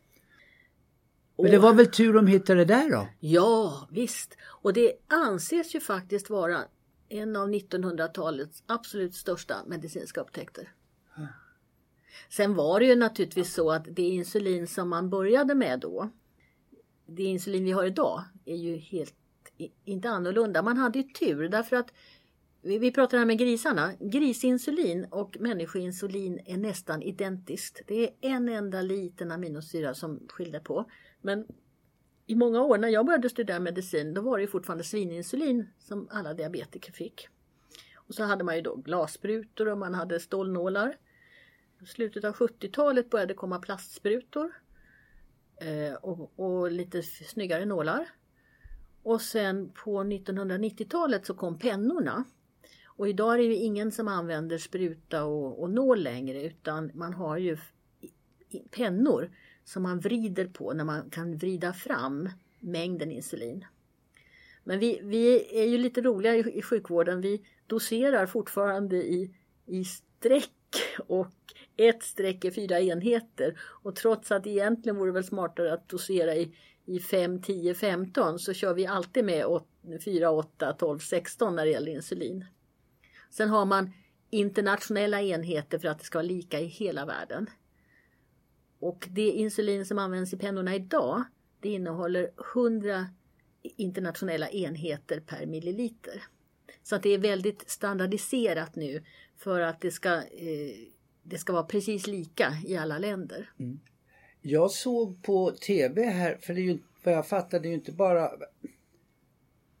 Men 1.37 1.51
det 1.51 1.57
var 1.57 1.73
väl 1.73 1.87
tur 1.87 2.13
de 2.13 2.27
hittade 2.27 2.65
det 2.65 2.73
där 2.73 2.89
då? 2.89 3.07
Ja, 3.19 3.87
visst. 3.91 4.37
Och 4.45 4.73
det 4.73 4.91
anses 5.07 5.75
ju 5.75 5.79
faktiskt 5.79 6.29
vara 6.29 6.59
en 7.09 7.35
av 7.35 7.49
1900-talets 7.49 8.63
absolut 8.65 9.15
största 9.15 9.55
medicinska 9.67 10.21
upptäckter. 10.21 10.69
Sen 12.29 12.55
var 12.55 12.79
det 12.79 12.85
ju 12.85 12.95
naturligtvis 12.95 13.53
så 13.53 13.71
att 13.71 13.85
det 13.89 14.01
insulin 14.01 14.67
som 14.67 14.89
man 14.89 15.09
började 15.09 15.55
med 15.55 15.79
då, 15.79 16.09
det 17.05 17.23
insulin 17.23 17.65
vi 17.65 17.71
har 17.71 17.85
idag, 17.85 18.23
är 18.45 18.55
ju 18.55 18.75
helt 18.75 19.15
inte 19.85 20.09
annorlunda. 20.09 20.61
Man 20.61 20.77
hade 20.77 20.99
ju 20.99 21.03
tur 21.03 21.49
därför 21.49 21.75
att 21.75 21.93
vi, 22.61 22.77
vi 22.77 22.91
pratar 22.91 23.17
här 23.17 23.25
med 23.25 23.37
grisarna. 23.37 23.93
Grisinsulin 23.99 25.05
och 25.05 25.37
människoinsulin 25.39 26.39
är 26.45 26.57
nästan 26.57 27.01
identiskt. 27.01 27.81
Det 27.87 28.03
är 28.03 28.09
en 28.21 28.49
enda 28.49 28.81
liten 28.81 29.31
aminosyra 29.31 29.93
som 29.93 30.27
skiljer 30.29 30.59
på. 30.59 30.85
Men 31.21 31.45
i 32.25 32.35
många 32.35 32.61
år 32.61 32.77
när 32.77 32.89
jag 32.89 33.05
började 33.05 33.29
studera 33.29 33.59
medicin 33.59 34.13
då 34.13 34.21
var 34.21 34.39
det 34.39 34.47
fortfarande 34.47 34.83
svininsulin 34.83 35.69
som 35.79 36.07
alla 36.11 36.33
diabetiker 36.33 36.91
fick. 36.91 37.27
Och 37.95 38.15
så 38.15 38.23
hade 38.23 38.43
man 38.43 38.55
ju 38.55 38.61
då 38.61 38.75
glassprutor 38.75 39.67
och 39.67 39.77
man 39.77 39.93
hade 39.93 40.19
stålnålar. 40.19 40.97
I 41.81 41.85
slutet 41.85 42.23
av 42.23 42.33
70-talet 42.33 43.09
började 43.09 43.33
komma 43.33 43.59
plastsprutor 43.59 44.51
eh, 45.61 45.93
och, 45.93 46.39
och 46.39 46.71
lite 46.71 47.03
snyggare 47.03 47.65
nålar. 47.65 48.09
Och 49.03 49.21
sen 49.21 49.71
på 49.83 50.03
1990-talet 50.03 51.25
så 51.25 51.33
kom 51.33 51.59
pennorna. 51.59 52.23
Och 52.85 53.07
idag 53.09 53.33
är 53.33 53.37
det 53.37 53.43
ju 53.43 53.55
ingen 53.55 53.91
som 53.91 54.07
använder 54.07 54.57
spruta 54.57 55.23
och, 55.23 55.61
och 55.61 55.69
nål 55.69 56.03
längre 56.03 56.43
utan 56.43 56.91
man 56.93 57.13
har 57.13 57.37
ju 57.37 57.57
pennor 58.71 59.31
som 59.63 59.83
man 59.83 59.99
vrider 59.99 60.47
på 60.47 60.73
när 60.73 60.83
man 60.83 61.09
kan 61.09 61.37
vrida 61.37 61.73
fram 61.73 62.29
mängden 62.59 63.11
insulin. 63.11 63.65
Men 64.63 64.79
vi, 64.79 64.99
vi 65.03 65.47
är 65.61 65.65
ju 65.65 65.77
lite 65.77 66.01
roliga 66.01 66.35
i, 66.35 66.57
i 66.57 66.61
sjukvården. 66.61 67.21
Vi 67.21 67.45
doserar 67.67 68.25
fortfarande 68.25 68.95
i, 68.95 69.35
i 69.65 69.85
streck 69.85 70.49
och 71.07 71.31
ett 71.77 72.03
streck 72.03 72.45
är 72.45 72.51
fyra 72.51 72.79
enheter. 72.79 73.59
Och 73.61 73.95
trots 73.95 74.31
att 74.31 74.47
egentligen 74.47 74.97
vore 74.97 75.09
det 75.09 75.13
väl 75.13 75.23
smartare 75.23 75.73
att 75.73 75.89
dosera 75.89 76.35
i, 76.35 76.55
i 76.85 76.99
5, 76.99 77.41
10, 77.41 77.73
15 77.73 78.39
så 78.39 78.53
kör 78.53 78.73
vi 78.73 78.85
alltid 78.85 79.25
med 79.25 79.45
8, 79.45 79.65
4, 80.05 80.31
8, 80.31 80.73
12, 80.73 80.99
16 80.99 81.55
när 81.55 81.65
det 81.65 81.71
gäller 81.71 81.91
insulin. 81.91 82.45
Sen 83.29 83.49
har 83.49 83.65
man 83.65 83.93
internationella 84.29 85.21
enheter 85.21 85.79
för 85.79 85.87
att 85.87 85.99
det 85.99 86.05
ska 86.05 86.17
vara 86.17 86.27
lika 86.27 86.59
i 86.59 86.65
hela 86.65 87.05
världen. 87.05 87.49
Och 88.83 89.07
det 89.11 89.29
insulin 89.29 89.85
som 89.85 89.99
används 89.99 90.33
i 90.33 90.37
pennorna 90.37 90.75
idag 90.75 91.23
det 91.59 91.69
innehåller 91.69 92.31
100 92.55 93.07
internationella 93.61 94.49
enheter 94.49 95.19
per 95.19 95.45
milliliter. 95.45 96.23
Så 96.83 96.95
att 96.95 97.03
det 97.03 97.09
är 97.09 97.17
väldigt 97.17 97.69
standardiserat 97.69 98.75
nu 98.75 99.03
för 99.37 99.59
att 99.59 99.81
det 99.81 99.91
ska, 99.91 100.13
eh, 100.15 100.75
det 101.23 101.37
ska 101.37 101.53
vara 101.53 101.63
precis 101.63 102.07
lika 102.07 102.57
i 102.65 102.77
alla 102.77 102.97
länder. 102.99 103.49
Mm. 103.59 103.79
Jag 104.41 104.71
såg 104.71 105.23
på 105.23 105.51
tv 105.51 106.05
här, 106.05 106.37
för 106.41 106.53
det 106.53 106.61
är 106.61 106.63
ju, 106.63 106.79
vad 107.03 107.13
jag 107.13 107.27
fattar, 107.27 107.59
det 107.59 107.67
är 107.67 107.69
ju 107.69 107.75
inte 107.75 107.91
bara 107.91 108.31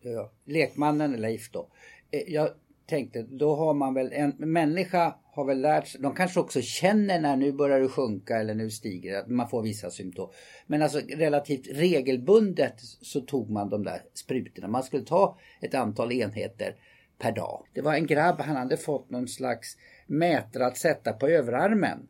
ja, 0.01 0.31
lekmannen 0.45 1.11
Leif 1.11 1.51
då. 1.51 1.67
Eh, 2.11 2.33
jag 2.33 2.49
tänkte, 2.85 3.21
då 3.21 3.55
har 3.55 3.73
man 3.73 3.93
väl 3.93 4.11
en 4.11 4.35
människa 4.37 5.15
har 5.35 5.45
väl 5.45 5.61
lärt 5.61 5.87
sig, 5.87 6.01
de 6.01 6.15
kanske 6.15 6.39
också 6.39 6.61
känner 6.61 7.19
när 7.19 7.37
nu 7.37 7.51
börjar 7.51 7.79
det 7.79 7.87
sjunka 7.87 8.37
eller 8.37 8.55
nu 8.55 8.69
stiger 8.69 9.11
det, 9.11 9.19
att 9.19 9.27
man 9.27 9.49
får 9.49 9.61
vissa 9.61 9.89
symptom. 9.89 10.29
Men 10.67 10.81
alltså 10.81 10.99
relativt 10.99 11.67
regelbundet 11.71 12.73
så 13.01 13.21
tog 13.21 13.49
man 13.49 13.69
de 13.69 13.83
där 13.83 14.01
sprutorna. 14.13 14.67
Man 14.67 14.83
skulle 14.83 15.03
ta 15.03 15.37
ett 15.61 15.73
antal 15.73 16.11
enheter 16.11 16.75
per 17.19 17.31
dag. 17.31 17.65
Det 17.73 17.81
var 17.81 17.93
en 17.93 18.07
grabb, 18.07 18.39
han 18.39 18.55
hade 18.55 18.77
fått 18.77 19.09
någon 19.09 19.27
slags 19.27 19.77
mätare 20.07 20.65
att 20.65 20.77
sätta 20.77 21.13
på 21.13 21.27
överarmen. 21.27 22.07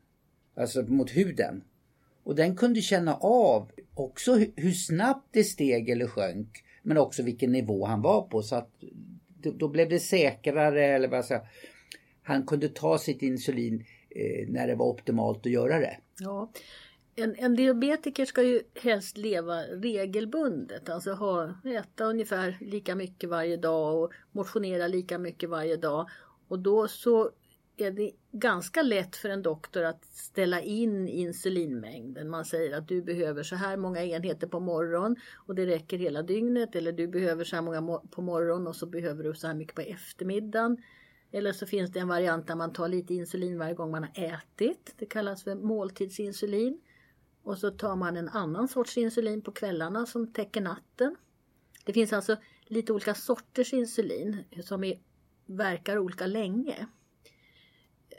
Alltså 0.55 0.81
mot 0.81 1.11
huden. 1.11 1.63
Och 2.23 2.35
den 2.35 2.55
kunde 2.55 2.81
känna 2.81 3.15
av 3.15 3.71
också 3.93 4.35
hur 4.55 4.71
snabbt 4.71 5.27
det 5.31 5.43
steg 5.43 5.89
eller 5.89 6.07
sjönk. 6.07 6.63
Men 6.81 6.97
också 6.97 7.23
vilken 7.23 7.51
nivå 7.51 7.85
han 7.85 8.01
var 8.01 8.21
på. 8.21 8.41
Så 8.41 8.55
att 8.55 8.69
då 9.43 9.67
blev 9.67 9.89
det 9.89 9.99
säkrare 9.99 10.85
eller 10.85 11.07
vad 11.07 11.17
jag 11.17 11.25
säga 11.25 11.41
han 12.23 12.45
kunde 12.45 12.69
ta 12.69 12.97
sitt 12.97 13.21
insulin 13.21 13.85
eh, 14.09 14.47
när 14.47 14.67
det 14.67 14.75
var 14.75 14.85
optimalt 14.85 15.45
att 15.45 15.51
göra 15.51 15.79
det. 15.79 15.97
Ja. 16.19 16.51
En, 17.15 17.35
en 17.37 17.55
diabetiker 17.55 18.25
ska 18.25 18.43
ju 18.43 18.61
helst 18.81 19.17
leva 19.17 19.61
regelbundet, 19.61 20.89
alltså 20.89 21.11
ha, 21.11 21.55
äta 21.65 22.05
ungefär 22.05 22.57
lika 22.61 22.95
mycket 22.95 23.29
varje 23.29 23.57
dag 23.57 24.03
och 24.03 24.11
motionera 24.31 24.87
lika 24.87 25.17
mycket 25.17 25.49
varje 25.49 25.77
dag. 25.77 26.09
Och 26.47 26.59
då 26.59 26.87
så 26.87 27.31
är 27.77 27.91
det 27.91 28.11
ganska 28.31 28.81
lätt 28.81 29.15
för 29.15 29.29
en 29.29 29.41
doktor 29.41 29.83
att 29.83 30.05
ställa 30.05 30.61
in 30.61 31.07
insulinmängden. 31.07 32.29
Man 32.29 32.45
säger 32.45 32.77
att 32.77 32.87
du 32.87 33.01
behöver 33.01 33.43
så 33.43 33.55
här 33.55 33.77
många 33.77 34.03
enheter 34.03 34.47
på 34.47 34.59
morgonen 34.59 35.15
och 35.33 35.55
det 35.55 35.65
räcker 35.65 35.97
hela 35.97 36.21
dygnet 36.21 36.75
eller 36.75 36.91
du 36.91 37.07
behöver 37.07 37.43
så 37.43 37.55
här 37.55 37.63
många 37.63 37.99
på 38.11 38.21
morgonen 38.21 38.67
och 38.67 38.75
så 38.75 38.85
behöver 38.85 39.23
du 39.23 39.33
så 39.33 39.47
här 39.47 39.53
mycket 39.53 39.75
på 39.75 39.81
eftermiddagen. 39.81 40.77
Eller 41.35 41.51
så 41.51 41.65
finns 41.65 41.91
det 41.91 41.99
en 41.99 42.07
variant 42.07 42.47
där 42.47 42.55
man 42.55 42.73
tar 42.73 42.87
lite 42.87 43.13
insulin 43.13 43.57
varje 43.57 43.73
gång 43.73 43.91
man 43.91 44.03
har 44.03 44.23
ätit. 44.23 44.93
Det 44.97 45.05
kallas 45.05 45.43
för 45.43 45.55
måltidsinsulin. 45.55 46.81
Och 47.43 47.57
så 47.57 47.71
tar 47.71 47.95
man 47.95 48.17
en 48.17 48.29
annan 48.29 48.67
sorts 48.67 48.97
insulin 48.97 49.41
på 49.41 49.51
kvällarna 49.51 50.05
som 50.05 50.33
täcker 50.33 50.61
natten. 50.61 51.15
Det 51.85 51.93
finns 51.93 52.13
alltså 52.13 52.35
lite 52.65 52.93
olika 52.93 53.13
sorters 53.13 53.73
insulin 53.73 54.43
som 54.63 54.83
är, 54.83 54.99
verkar 55.45 55.97
olika 55.97 56.25
länge. 56.25 56.87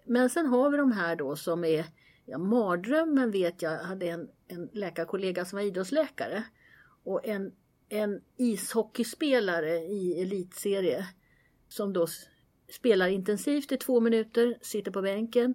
Men 0.05 0.31
sen 0.31 0.47
har 0.47 0.71
vi 0.71 0.77
de 0.77 0.93
här 0.93 1.17
då 1.17 1.37
som 1.37 1.65
är 1.65 1.87
ja, 2.25 2.39
mardrömmen 2.39 3.31
vet 3.31 3.63
jag 3.63 3.79
hade 3.79 4.07
en, 4.07 4.29
en 4.49 4.71
läkarkollega 4.73 5.45
som 5.45 5.57
var 5.57 5.65
idrottsläkare 5.65 6.45
och 7.05 7.27
en, 7.27 7.53
en 7.89 8.21
ishockeyspelare 8.37 9.77
i 9.77 10.23
elitserie 10.23 11.09
som 11.69 11.93
då 11.93 12.07
spelar 12.69 13.09
intensivt 13.09 13.73
i 13.73 13.77
två 13.77 14.01
minuter, 14.01 14.59
sitter 14.61 14.91
på 14.91 15.03
bänken, 15.03 15.55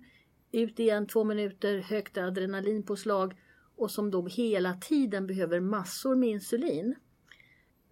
ut 0.52 0.80
igen 0.80 1.08
två 1.08 1.24
minuter, 1.24 1.78
högt 1.78 2.18
adrenalinpåslag 2.18 3.36
och 3.76 3.92
som 3.92 4.12
då 4.12 4.28
hela 4.28 4.74
tiden 4.74 5.28
behöver 5.28 5.60
massor 5.60 6.16
med 6.16 6.30
insulin. 6.30 6.96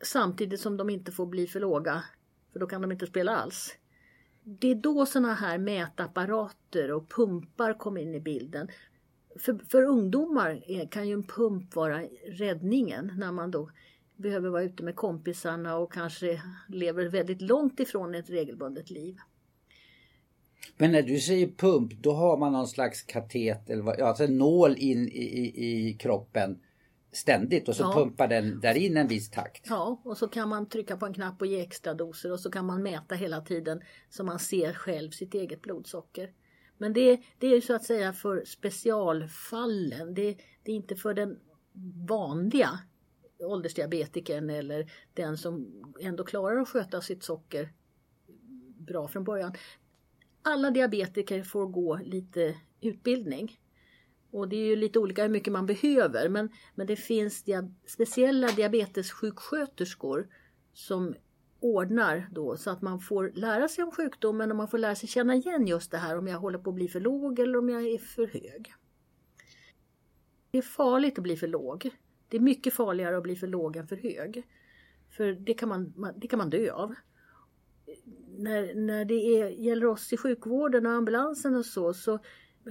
Samtidigt 0.01 0.59
som 0.59 0.77
de 0.77 0.89
inte 0.89 1.11
får 1.11 1.25
bli 1.25 1.47
för 1.47 1.59
låga, 1.59 2.03
för 2.53 2.59
då 2.59 2.67
kan 2.67 2.81
de 2.81 2.91
inte 2.91 3.07
spela 3.07 3.35
alls. 3.35 3.75
det 4.43 4.71
är 4.71 4.75
då 4.75 5.05
sådana 5.05 5.33
här 5.33 5.57
mätapparater 5.57 6.91
och 6.91 7.09
pumpar 7.09 7.73
kommer 7.73 8.01
in 8.01 8.15
i 8.15 8.19
bilden. 8.19 8.67
För, 9.39 9.59
för 9.69 9.83
ungdomar 9.83 10.85
kan 10.91 11.07
ju 11.07 11.13
en 11.13 11.23
pump 11.23 11.75
vara 11.75 12.01
räddningen 12.27 13.11
när 13.17 13.31
man 13.31 13.51
då 13.51 13.69
behöver 14.17 14.49
vara 14.49 14.63
ute 14.63 14.83
med 14.83 14.95
kompisarna 14.95 15.77
och 15.77 15.93
kanske 15.93 16.41
lever 16.67 17.05
väldigt 17.05 17.41
långt 17.41 17.79
ifrån 17.79 18.15
ett 18.15 18.29
regelbundet 18.29 18.89
liv. 18.89 19.17
Men 20.77 20.91
när 20.91 21.01
du 21.01 21.19
säger 21.19 21.47
pump, 21.47 21.93
då 21.93 22.13
har 22.13 22.37
man 22.37 22.51
någon 22.51 22.67
slags 22.67 23.01
katet 23.01 23.69
alltså 24.01 24.23
en 24.23 24.37
nål 24.37 24.75
in 24.77 25.07
i, 25.07 25.23
i, 25.55 25.89
i 25.89 25.93
kroppen 25.93 26.59
ständigt 27.11 27.69
och 27.69 27.75
så 27.75 27.83
ja. 27.83 27.93
pumpar 27.93 28.27
den 28.27 28.59
där 28.59 28.77
in 28.77 28.97
en 28.97 29.07
viss 29.07 29.29
takt. 29.29 29.65
Ja, 29.69 30.01
och 30.03 30.17
så 30.17 30.27
kan 30.27 30.49
man 30.49 30.69
trycka 30.69 30.97
på 30.97 31.05
en 31.05 31.13
knapp 31.13 31.41
och 31.41 31.47
ge 31.47 31.61
extra 31.61 31.93
doser 31.93 32.31
och 32.31 32.39
så 32.39 32.51
kan 32.51 32.65
man 32.65 32.83
mäta 32.83 33.15
hela 33.15 33.41
tiden 33.41 33.81
så 34.09 34.23
man 34.23 34.39
ser 34.39 34.73
själv 34.73 35.11
sitt 35.11 35.33
eget 35.33 35.61
blodsocker. 35.61 36.31
Men 36.77 36.93
det, 36.93 37.21
det 37.39 37.47
är 37.47 37.61
så 37.61 37.75
att 37.75 37.83
säga 37.83 38.13
för 38.13 38.43
specialfallen. 38.45 40.13
Det, 40.13 40.37
det 40.63 40.71
är 40.71 40.75
inte 40.75 40.95
för 40.95 41.13
den 41.13 41.39
vanliga 42.07 42.79
åldersdiabetikern 43.39 44.49
eller 44.49 44.91
den 45.13 45.37
som 45.37 45.83
ändå 45.99 46.23
klarar 46.23 46.61
att 46.61 46.69
sköta 46.69 47.01
sitt 47.01 47.23
socker 47.23 47.73
bra 48.77 49.07
från 49.07 49.23
början. 49.23 49.53
Alla 50.41 50.71
diabetiker 50.71 51.43
får 51.43 51.65
gå 51.67 51.99
lite 52.03 52.55
utbildning. 52.81 53.59
Och 54.31 54.49
det 54.49 54.55
är 54.55 54.65
ju 54.65 54.75
lite 54.75 54.99
olika 54.99 55.21
hur 55.21 55.29
mycket 55.29 55.53
man 55.53 55.65
behöver 55.65 56.29
men, 56.29 56.49
men 56.75 56.87
det 56.87 56.95
finns 56.95 57.43
dia 57.43 57.71
speciella 57.85 58.47
diabetessjuksköterskor 58.47 60.27
som 60.73 61.15
ordnar 61.59 62.29
då 62.31 62.57
så 62.57 62.69
att 62.69 62.81
man 62.81 62.99
får 62.99 63.31
lära 63.35 63.67
sig 63.67 63.83
om 63.83 63.91
sjukdomen 63.91 64.51
och 64.51 64.57
man 64.57 64.67
får 64.67 64.77
lära 64.77 64.95
sig 64.95 65.09
känna 65.09 65.35
igen 65.35 65.67
just 65.67 65.91
det 65.91 65.97
här 65.97 66.17
om 66.17 66.27
jag 66.27 66.39
håller 66.39 66.59
på 66.59 66.69
att 66.69 66.75
bli 66.75 66.87
för 66.87 66.99
låg 66.99 67.39
eller 67.39 67.57
om 67.57 67.69
jag 67.69 67.85
är 67.87 67.97
för 67.97 68.27
hög. 68.27 68.73
Det 70.51 70.57
är 70.57 70.61
farligt 70.61 71.17
att 71.17 71.23
bli 71.23 71.37
för 71.37 71.47
låg. 71.47 71.89
Det 72.29 72.37
är 72.37 72.41
mycket 72.41 72.73
farligare 72.73 73.17
att 73.17 73.23
bli 73.23 73.35
för 73.35 73.47
låg 73.47 73.75
än 73.75 73.87
för 73.87 73.95
hög. 73.95 74.43
För 75.09 75.31
det 75.31 75.53
kan 75.53 75.69
man, 75.69 76.13
det 76.17 76.27
kan 76.27 76.39
man 76.39 76.49
dö 76.49 76.71
av. 76.71 76.95
När, 78.37 78.75
när 78.75 79.05
det 79.05 79.41
är, 79.41 79.49
gäller 79.49 79.85
oss 79.85 80.13
i 80.13 80.17
sjukvården 80.17 80.85
och 80.85 80.91
ambulansen 80.91 81.55
och 81.55 81.65
så, 81.65 81.93
så 81.93 82.19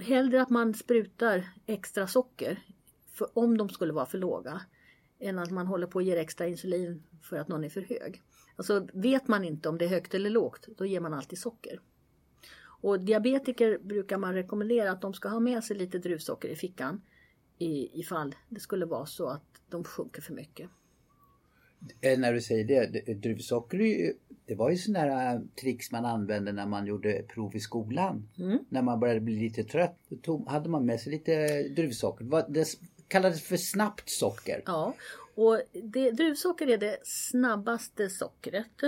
hellre 0.01 0.41
att 0.41 0.49
man 0.49 0.73
sprutar 0.73 1.49
extra 1.65 2.07
socker 2.07 2.59
för, 3.11 3.27
om 3.33 3.57
de 3.57 3.69
skulle 3.69 3.93
vara 3.93 4.05
för 4.05 4.17
låga 4.17 4.61
än 5.19 5.39
att 5.39 5.51
man 5.51 5.67
håller 5.67 5.87
på 5.87 5.95
och 5.95 6.03
ger 6.03 6.17
extra 6.17 6.47
insulin 6.47 7.03
för 7.23 7.37
att 7.37 7.47
någon 7.47 7.63
är 7.63 7.69
för 7.69 7.81
hög. 7.81 8.21
Alltså 8.55 8.87
vet 8.93 9.27
man 9.27 9.43
inte 9.43 9.69
om 9.69 9.77
det 9.77 9.85
är 9.85 9.89
högt 9.89 10.13
eller 10.13 10.29
lågt, 10.29 10.67
då 10.77 10.85
ger 10.85 10.99
man 10.99 11.13
alltid 11.13 11.39
socker. 11.39 11.79
Och 12.81 12.99
diabetiker 12.99 13.77
brukar 13.77 14.17
man 14.17 14.33
rekommendera 14.33 14.91
att 14.91 15.01
de 15.01 15.13
ska 15.13 15.29
ha 15.29 15.39
med 15.39 15.63
sig 15.63 15.77
lite 15.77 15.97
druvsocker 15.97 16.49
i 16.49 16.55
fickan 16.55 17.01
i, 17.57 17.99
ifall 17.99 18.35
det 18.49 18.59
skulle 18.59 18.85
vara 18.85 19.05
så 19.05 19.27
att 19.27 19.61
de 19.69 19.83
sjunker 19.83 20.21
för 20.21 20.33
mycket. 20.33 20.69
Eh, 22.01 22.19
när 22.19 22.33
du 22.33 22.41
säger 22.41 22.63
det, 22.63 23.13
druvsocker 23.13 23.77
det 24.47 24.55
var 24.55 24.69
ju 24.69 24.77
sådana 24.77 24.99
här 24.99 25.35
äh, 25.35 25.41
tricks 25.61 25.91
man 25.91 26.05
använde 26.05 26.51
när 26.51 26.65
man 26.65 26.85
gjorde 26.85 27.23
prov 27.33 27.55
i 27.55 27.59
skolan. 27.59 28.29
Mm. 28.37 28.59
När 28.69 28.81
man 28.81 28.99
började 28.99 29.19
bli 29.19 29.35
lite 29.35 29.63
trött. 29.63 29.97
Då 30.09 30.45
hade 30.47 30.69
man 30.69 30.85
med 30.85 30.99
sig 30.99 31.11
lite 31.11 31.63
druvsocker. 31.63 32.45
Det 32.47 32.65
kallades 33.07 33.43
för 33.43 33.57
snabbt 33.57 34.09
socker. 34.09 34.61
Ja, 34.65 34.93
och 35.35 35.61
det, 35.83 36.11
druvsocker 36.11 36.67
är 36.67 36.77
det 36.77 36.97
snabbaste 37.03 38.09
sockret. 38.09 38.81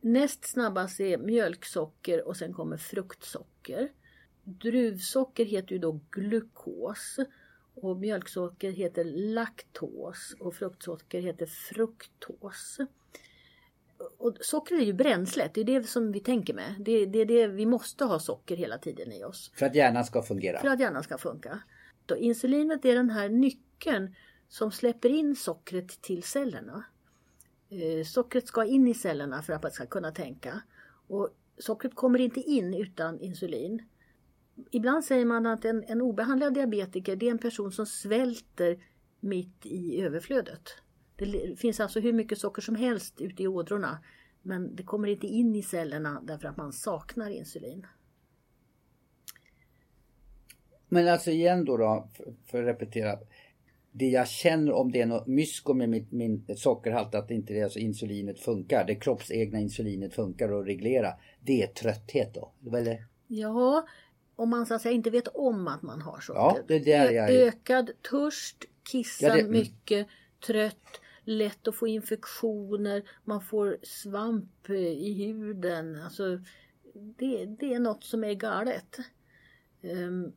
Näst 0.00 0.44
snabbast 0.44 1.00
är 1.00 1.18
mjölksocker 1.18 2.28
och 2.28 2.36
sen 2.36 2.52
kommer 2.52 2.76
fruktsocker. 2.76 3.88
Druvsocker 4.44 5.44
heter 5.44 5.72
ju 5.72 5.78
då 5.78 6.00
glukos. 6.10 7.18
Och 7.74 7.96
mjölksocker 7.96 8.70
heter 8.70 9.04
laktos 9.04 10.34
och 10.40 10.54
fruktsocker 10.54 11.20
heter 11.20 11.46
fruktos. 11.46 12.78
Och 14.18 14.36
socker 14.40 14.74
är 14.74 14.84
ju 14.84 14.92
bränslet, 14.92 15.54
det 15.54 15.60
är 15.60 15.64
det 15.64 15.82
som 15.82 16.12
vi 16.12 16.20
tänker 16.20 16.54
med. 16.54 16.74
Det, 16.78 17.06
det 17.06 17.18
är 17.18 17.26
det 17.26 17.46
vi 17.46 17.66
måste 17.66 18.04
ha 18.04 18.18
socker 18.18 18.56
hela 18.56 18.78
tiden 18.78 19.12
i 19.12 19.24
oss. 19.24 19.52
För 19.54 19.66
att 19.66 19.74
hjärnan 19.74 20.04
ska 20.04 20.22
fungera? 20.22 20.58
För 20.58 20.68
att 20.68 20.80
hjärnan 20.80 21.02
ska 21.02 21.18
funka. 21.18 21.62
Då 22.06 22.16
insulinet 22.16 22.84
är 22.84 22.94
den 22.94 23.10
här 23.10 23.28
nyckeln 23.28 24.14
som 24.48 24.72
släpper 24.72 25.08
in 25.08 25.36
sockret 25.36 26.02
till 26.02 26.22
cellerna. 26.22 26.84
Eh, 27.70 28.04
sockret 28.04 28.46
ska 28.46 28.64
in 28.64 28.88
i 28.88 28.94
cellerna 28.94 29.42
för 29.42 29.52
att 29.52 29.62
man 29.62 29.72
ska 29.72 29.86
kunna 29.86 30.12
tänka. 30.12 30.62
Och 31.06 31.28
sockret 31.58 31.94
kommer 31.94 32.18
inte 32.18 32.40
in 32.40 32.74
utan 32.74 33.20
insulin. 33.20 33.82
Ibland 34.70 35.04
säger 35.04 35.24
man 35.24 35.46
att 35.46 35.64
en, 35.64 35.84
en 35.84 36.00
obehandlad 36.00 36.54
diabetiker 36.54 37.16
det 37.16 37.26
är 37.26 37.30
en 37.30 37.38
person 37.38 37.72
som 37.72 37.86
svälter 37.86 38.84
mitt 39.20 39.66
i 39.66 40.00
överflödet. 40.00 40.68
Det 41.16 41.58
finns 41.58 41.80
alltså 41.80 42.00
hur 42.00 42.12
mycket 42.12 42.38
socker 42.38 42.62
som 42.62 42.74
helst 42.74 43.20
ute 43.20 43.42
i 43.42 43.48
ådrorna 43.48 43.98
men 44.42 44.76
det 44.76 44.82
kommer 44.82 45.08
inte 45.08 45.26
in 45.26 45.56
i 45.56 45.62
cellerna 45.62 46.22
därför 46.26 46.48
att 46.48 46.56
man 46.56 46.72
saknar 46.72 47.30
insulin. 47.30 47.86
Men 50.88 51.08
alltså 51.08 51.30
igen 51.30 51.64
då, 51.64 51.76
då 51.76 52.08
för, 52.46 52.62
att 52.62 52.68
repetera. 52.68 53.18
Det 53.92 54.08
jag 54.08 54.28
känner 54.28 54.72
om 54.72 54.92
det 54.92 55.00
är 55.00 55.06
något 55.06 55.26
mysko 55.26 55.74
med 55.74 55.88
min, 55.88 56.06
min 56.10 56.56
sockerhalt, 56.56 57.14
att 57.14 57.30
inte 57.30 57.54
det 57.54 57.62
alltså 57.62 57.78
insulinet 57.78 58.40
funkar, 58.40 58.84
det 58.86 58.94
kroppsegna 58.94 59.60
insulinet 59.60 60.14
funkar 60.14 60.60
att 60.60 60.66
reglera. 60.66 61.12
Det 61.40 61.62
är 61.62 61.66
trötthet 61.66 62.34
då? 62.34 62.52
Eller? 62.76 63.06
Ja, 63.26 63.86
om 64.42 64.50
man 64.50 64.66
så 64.66 64.74
att 64.74 64.82
säga 64.82 64.94
inte 64.94 65.10
vet 65.10 65.28
om 65.28 65.68
att 65.68 65.82
man 65.82 66.02
har 66.02 66.20
socker. 66.20 66.40
Ja, 66.40 66.58
det 66.66 66.74
är 66.74 66.84
där 66.84 67.10
jag. 67.10 67.30
Ökad 67.30 67.90
törst, 68.10 68.64
kissa 68.82 69.26
ja, 69.26 69.34
det... 69.34 69.48
mycket, 69.48 70.06
trött, 70.46 71.00
lätt 71.24 71.68
att 71.68 71.76
få 71.76 71.86
infektioner, 71.86 73.02
man 73.24 73.40
får 73.40 73.76
svamp 73.82 74.70
i 74.70 75.12
huden. 75.14 76.02
Alltså, 76.02 76.38
det, 76.94 77.44
det 77.44 77.74
är 77.74 77.80
något 77.80 78.04
som 78.04 78.24
är 78.24 78.34
galet. 78.34 78.98
Um, 79.82 80.32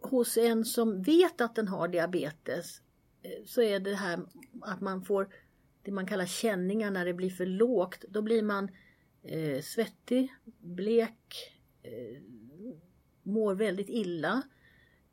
hos 0.00 0.36
en 0.36 0.64
som 0.64 1.02
vet 1.02 1.40
att 1.40 1.54
den 1.54 1.68
har 1.68 1.88
diabetes 1.88 2.80
eh, 3.22 3.44
så 3.46 3.62
är 3.62 3.80
det 3.80 3.94
här 3.94 4.20
att 4.62 4.80
man 4.80 5.04
får 5.04 5.28
det 5.82 5.90
man 5.90 6.06
kallar 6.06 6.26
känningar 6.26 6.90
när 6.90 7.04
det 7.04 7.14
blir 7.14 7.30
för 7.30 7.46
lågt. 7.46 8.04
Då 8.08 8.22
blir 8.22 8.42
man 8.42 8.68
eh, 9.22 9.60
svettig, 9.62 10.34
blek, 10.58 11.54
eh, 11.82 12.20
mår 13.24 13.54
väldigt 13.54 13.88
illa. 13.88 14.42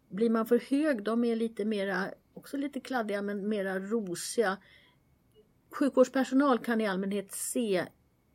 Blir 0.09 0.29
man 0.29 0.45
för 0.45 0.59
hög, 0.69 1.03
de 1.03 1.23
är 1.23 1.35
lite 1.35 1.65
mera, 1.65 2.05
också 2.33 2.57
lite 2.57 2.79
kladdiga 2.79 3.21
men 3.21 3.49
mera 3.49 3.79
rosiga. 3.79 4.57
Sjukvårdspersonal 5.71 6.59
kan 6.59 6.81
i 6.81 6.87
allmänhet 6.87 7.31
se 7.31 7.85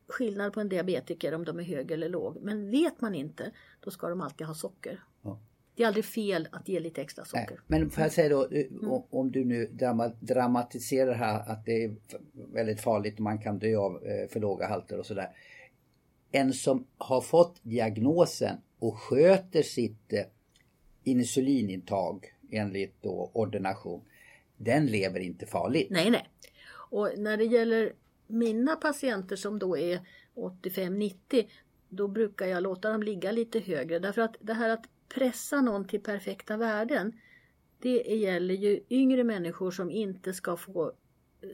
skillnad 0.08 0.52
på 0.52 0.60
en 0.60 0.68
diabetiker 0.68 1.34
om 1.34 1.44
de 1.44 1.58
är 1.58 1.62
hög 1.62 1.90
eller 1.90 2.08
låg. 2.08 2.38
Men 2.42 2.70
vet 2.70 3.00
man 3.00 3.14
inte, 3.14 3.52
då 3.80 3.90
ska 3.90 4.08
de 4.08 4.20
alltid 4.20 4.46
ha 4.46 4.54
socker. 4.54 5.04
Ja. 5.22 5.40
Det 5.74 5.82
är 5.82 5.86
aldrig 5.86 6.04
fel 6.04 6.48
att 6.52 6.68
ge 6.68 6.80
lite 6.80 7.02
extra 7.02 7.24
socker. 7.24 7.60
Nej, 7.66 7.80
men 7.80 7.90
får 7.90 8.02
jag 8.02 8.12
säga 8.12 8.28
då, 8.28 8.48
eh, 8.50 8.66
mm. 8.66 9.02
om 9.10 9.32
du 9.32 9.44
nu 9.44 9.66
dramatiserar 10.20 11.14
här 11.14 11.52
att 11.52 11.64
det 11.64 11.84
är 11.84 11.96
väldigt 12.52 12.80
farligt 12.80 13.14
och 13.14 13.20
man 13.20 13.38
kan 13.38 13.58
dö 13.58 13.76
av 13.76 14.04
eh, 14.06 14.28
för 14.28 14.40
låga 14.40 14.66
halter 14.66 14.98
och 14.98 15.06
sådär. 15.06 15.28
En 16.32 16.52
som 16.52 16.86
har 16.98 17.20
fått 17.20 17.60
diagnosen 17.62 18.56
och 18.78 18.98
sköter 18.98 19.62
sitt 19.62 20.12
eh, 20.12 20.24
insulinintag 21.04 22.34
enligt 22.50 23.02
då 23.02 23.30
ordination, 23.32 24.04
den 24.56 24.86
lever 24.86 25.20
inte 25.20 25.46
farligt. 25.46 25.90
Nej, 25.90 26.10
nej. 26.10 26.28
Och 26.90 27.10
när 27.16 27.36
det 27.36 27.44
gäller 27.44 27.92
mina 28.26 28.76
patienter 28.76 29.36
som 29.36 29.58
då 29.58 29.76
är 29.76 30.00
85-90 30.34 31.46
då 31.88 32.08
brukar 32.08 32.46
jag 32.46 32.62
låta 32.62 32.92
dem 32.92 33.02
ligga 33.02 33.32
lite 33.32 33.60
högre 33.60 33.98
därför 33.98 34.22
att 34.22 34.36
det 34.40 34.54
här 34.54 34.70
att 34.70 34.84
pressa 35.08 35.60
någon 35.60 35.86
till 35.86 36.00
perfekta 36.00 36.56
värden 36.56 37.20
det 37.78 37.98
gäller 37.98 38.54
ju 38.54 38.80
yngre 38.90 39.24
människor 39.24 39.70
som 39.70 39.90
inte 39.90 40.32
ska 40.32 40.56
få 40.56 40.92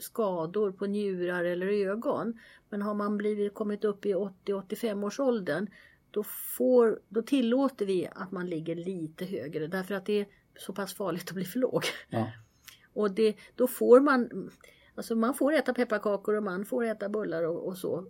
skador 0.00 0.72
på 0.72 0.86
njurar 0.86 1.44
eller 1.44 1.66
ögon. 1.66 2.38
Men 2.68 2.82
har 2.82 2.94
man 2.94 3.18
blivit, 3.18 3.54
kommit 3.54 3.84
upp 3.84 4.06
i 4.06 4.14
80-85 4.14 5.06
års 5.06 5.20
åldern 5.20 5.66
då, 6.12 6.22
får, 6.22 7.00
då 7.08 7.22
tillåter 7.22 7.86
vi 7.86 8.08
att 8.14 8.32
man 8.32 8.46
ligger 8.46 8.74
lite 8.74 9.24
högre 9.24 9.66
därför 9.66 9.94
att 9.94 10.06
det 10.06 10.20
är 10.20 10.26
så 10.56 10.72
pass 10.72 10.94
farligt 10.94 11.28
att 11.28 11.34
bli 11.34 11.44
för 11.44 11.58
låg. 11.58 11.84
Ja. 12.08 12.32
Och 12.94 13.10
det, 13.10 13.36
då 13.54 13.66
får 13.66 14.00
man, 14.00 14.50
alltså 14.94 15.14
man 15.14 15.34
får 15.34 15.52
äta 15.52 15.74
pepparkakor 15.74 16.34
och 16.34 16.42
man 16.42 16.64
får 16.64 16.84
äta 16.84 17.08
bullar 17.08 17.42
och, 17.42 17.66
och, 17.66 17.78
så. 17.78 18.06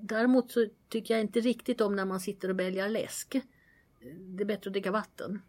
Däremot 0.00 0.50
så 0.50 0.66
tycker 0.88 1.14
jag 1.14 1.20
inte 1.20 1.40
riktigt 1.40 1.80
om 1.80 1.96
när 1.96 2.04
man 2.04 2.20
sitter 2.20 2.48
och 2.48 2.56
bälgar 2.56 2.88
läsk. 2.88 3.40
Det 4.18 4.42
är 4.42 4.46
bättre 4.46 4.68
att 4.68 4.72
dricka 4.72 4.90
vatten. 4.90 5.42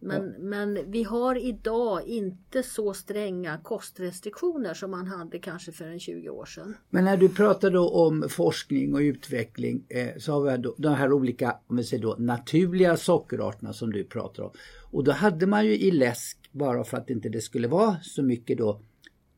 Men, 0.00 0.34
men 0.38 0.90
vi 0.90 1.02
har 1.02 1.46
idag 1.46 2.02
inte 2.06 2.62
så 2.62 2.94
stränga 2.94 3.58
kostrestriktioner 3.62 4.74
som 4.74 4.90
man 4.90 5.06
hade 5.06 5.38
kanske 5.38 5.72
för 5.72 5.84
en 5.84 6.00
20 6.00 6.28
år 6.28 6.44
sedan. 6.44 6.74
Men 6.90 7.04
när 7.04 7.16
du 7.16 7.28
pratar 7.28 7.70
då 7.70 7.88
om 7.88 8.26
forskning 8.28 8.94
och 8.94 9.00
utveckling 9.00 9.84
eh, 9.88 10.08
så 10.18 10.32
har 10.32 10.40
vi 10.40 10.62
då 10.62 10.74
de 10.78 10.94
här 10.94 11.12
olika 11.12 11.56
om 11.66 11.76
vi 11.76 11.84
säger 11.84 12.02
då, 12.02 12.16
naturliga 12.18 12.96
sockerarterna 12.96 13.72
som 13.72 13.92
du 13.92 14.04
pratar 14.04 14.42
om. 14.42 14.50
Och 14.90 15.04
då 15.04 15.12
hade 15.12 15.46
man 15.46 15.66
ju 15.66 15.78
i 15.78 15.90
läsk, 15.90 16.38
bara 16.52 16.84
för 16.84 16.96
att 16.96 17.10
inte 17.10 17.28
det 17.28 17.40
skulle 17.40 17.68
vara 17.68 17.96
så 18.02 18.22
mycket 18.22 18.58
då 18.58 18.80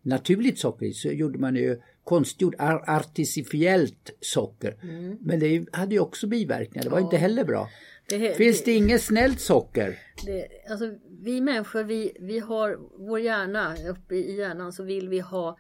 naturligt 0.03 0.59
socker 0.59 0.87
i, 0.87 0.93
så 0.93 1.09
gjorde 1.09 1.39
man 1.39 1.57
ju 1.57 1.81
konstgjort 2.05 2.55
artificiellt 2.87 4.11
socker. 4.21 4.77
Mm. 4.83 5.17
Men 5.21 5.41
det 5.41 5.67
hade 5.73 5.95
ju 5.95 6.01
också 6.01 6.27
biverkningar, 6.27 6.85
det 6.85 6.91
var 6.91 6.99
ja. 6.99 7.05
inte 7.05 7.17
heller 7.17 7.45
bra. 7.45 7.69
Det, 8.11 8.35
Finns 8.35 8.59
det, 8.59 8.71
det 8.71 8.77
inget 8.77 9.03
snällt 9.03 9.41
socker? 9.41 9.99
Det, 10.27 10.49
alltså, 10.71 10.95
vi 11.21 11.41
människor, 11.41 11.83
vi, 11.83 12.17
vi 12.21 12.39
har 12.39 12.79
vår 13.07 13.21
hjärna, 13.21 13.77
uppe 13.89 14.15
i 14.15 14.37
hjärnan 14.37 14.73
så 14.73 14.83
vill 14.83 15.09
vi 15.09 15.21
ha 15.21 15.59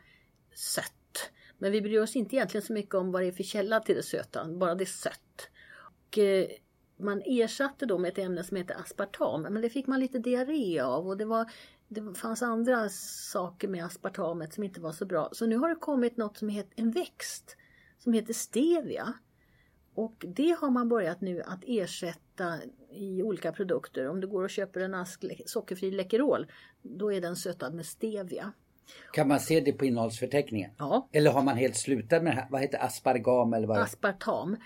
sött. 0.54 1.30
Men 1.58 1.72
vi 1.72 1.82
bryr 1.82 2.00
oss 2.00 2.16
inte 2.16 2.36
egentligen 2.36 2.66
så 2.66 2.72
mycket 2.72 2.94
om 2.94 3.12
vad 3.12 3.22
det 3.22 3.28
är 3.28 3.32
för 3.32 3.42
källa 3.42 3.80
till 3.80 3.96
det 3.96 4.02
söta, 4.02 4.48
bara 4.48 4.74
det 4.74 4.84
är 4.84 4.86
sött. 4.86 5.48
Och, 6.08 6.18
eh, 6.18 6.46
man 6.98 7.22
ersatte 7.26 7.86
då 7.86 7.98
med 7.98 8.08
ett 8.08 8.18
ämne 8.18 8.44
som 8.44 8.56
heter 8.56 8.80
aspartam, 8.80 9.42
men 9.42 9.62
det 9.62 9.70
fick 9.70 9.86
man 9.86 10.00
lite 10.00 10.18
diarré 10.18 10.80
av 10.80 11.08
och 11.08 11.16
det, 11.16 11.24
var, 11.24 11.50
det 11.88 12.14
fanns 12.14 12.42
andra 12.42 12.88
saker 12.88 13.68
med 13.68 13.84
aspartamet 13.84 14.54
som 14.54 14.64
inte 14.64 14.80
var 14.80 14.92
så 14.92 15.06
bra. 15.06 15.28
Så 15.32 15.46
nu 15.46 15.56
har 15.56 15.68
det 15.68 15.74
kommit 15.74 16.16
något 16.16 16.36
som 16.36 16.48
heter 16.48 16.72
en 16.76 16.90
växt 16.90 17.56
som 17.98 18.12
heter 18.12 18.34
stevia. 18.34 19.14
Och 19.94 20.24
det 20.29 20.57
har 20.61 20.70
man 20.70 20.88
börjat 20.88 21.20
nu 21.20 21.42
att 21.42 21.64
ersätta 21.66 22.55
i 22.90 23.22
olika 23.22 23.53
produkter. 23.53 24.09
Om 24.09 24.20
du 24.20 24.29
går 24.29 24.42
och 24.42 24.50
köper 24.50 24.81
en 24.81 24.94
ask 24.94 25.24
sockerfri 25.46 25.90
Läkerol, 25.90 26.46
då 26.83 27.12
är 27.12 27.20
den 27.20 27.37
sötad 27.37 27.74
med 27.74 27.87
stevia. 27.87 28.53
Kan 29.12 29.29
man 29.29 29.40
se 29.40 29.61
det 29.61 29.72
på 29.72 29.85
innehållsförteckningen? 29.85 30.70
Ja. 30.79 31.09
Eller 31.12 31.31
har 31.31 31.42
man 31.42 31.57
helt 31.57 31.76
slutat 31.76 32.22
med 32.22 32.33
det 32.33 32.40
här? 32.40 32.48
Vad 32.50 32.61
heter 32.61 32.85
aspargam? 32.85 33.53
Eller 33.53 33.66
vad 33.66 33.79
Aspartam. 33.79 34.57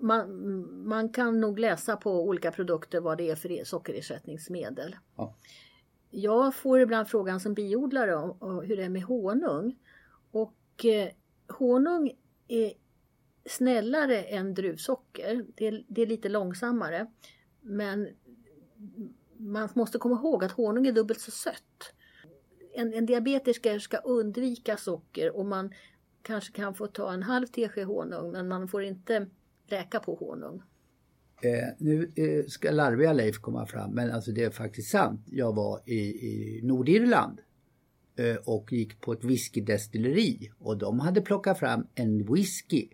Man, 0.00 0.86
man, 0.88 1.08
kan 1.08 1.40
nog 1.40 1.58
läsa 1.58 1.96
på 1.96 2.22
olika 2.22 2.50
produkter 2.50 3.00
vad 3.00 3.18
det 3.18 3.30
är 3.30 3.34
för 3.34 3.64
sockerersättningsmedel. 3.64 4.96
Ja. 5.16 5.34
Jag 6.10 6.54
får 6.54 6.80
ibland 6.80 7.08
frågan 7.08 7.40
som 7.40 7.54
biodlare 7.54 8.16
om 8.16 8.62
hur 8.64 8.76
det 8.76 8.84
är 8.84 8.88
med 8.88 9.02
honung. 9.02 9.76
Och 10.30 10.84
eh, 10.84 11.08
honung 11.58 12.12
är 12.48 12.72
snällare 13.46 14.22
än 14.22 14.54
druvsocker. 14.54 15.46
Det 15.54 15.66
är, 15.66 15.84
det 15.88 16.02
är 16.02 16.06
lite 16.06 16.28
långsammare. 16.28 17.06
Men 17.60 18.08
man 19.36 19.68
måste 19.74 19.98
komma 19.98 20.14
ihåg 20.14 20.44
att 20.44 20.52
honung 20.52 20.86
är 20.86 20.92
dubbelt 20.92 21.20
så 21.20 21.30
sött. 21.30 21.92
En, 22.74 22.94
en 22.94 23.06
diabetiker 23.06 23.78
ska 23.78 23.96
undvika 23.96 24.76
socker 24.76 25.36
och 25.36 25.46
man 25.46 25.74
kanske 26.22 26.52
kan 26.52 26.74
få 26.74 26.86
ta 26.86 27.12
en 27.12 27.22
halv 27.22 27.46
tesked 27.46 27.86
honung 27.86 28.32
men 28.32 28.48
man 28.48 28.68
får 28.68 28.82
inte 28.82 29.26
räka 29.66 30.00
på 30.00 30.14
honung. 30.14 30.62
Eh, 31.42 31.68
nu 31.78 32.12
eh, 32.16 32.46
ska 32.46 32.70
larviga 32.70 33.12
Leif 33.12 33.38
komma 33.38 33.66
fram 33.66 33.90
men 33.90 34.10
alltså 34.10 34.32
det 34.32 34.44
är 34.44 34.50
faktiskt 34.50 34.90
sant. 34.90 35.20
Jag 35.26 35.54
var 35.54 35.80
i, 35.86 36.00
i 36.00 36.60
Nordirland 36.62 37.40
eh, 38.16 38.36
och 38.36 38.72
gick 38.72 39.00
på 39.00 39.12
ett 39.12 39.24
whiskydestilleri 39.24 40.50
och 40.58 40.78
de 40.78 41.00
hade 41.00 41.20
plockat 41.20 41.58
fram 41.58 41.86
en 41.94 42.32
whisky 42.34 42.88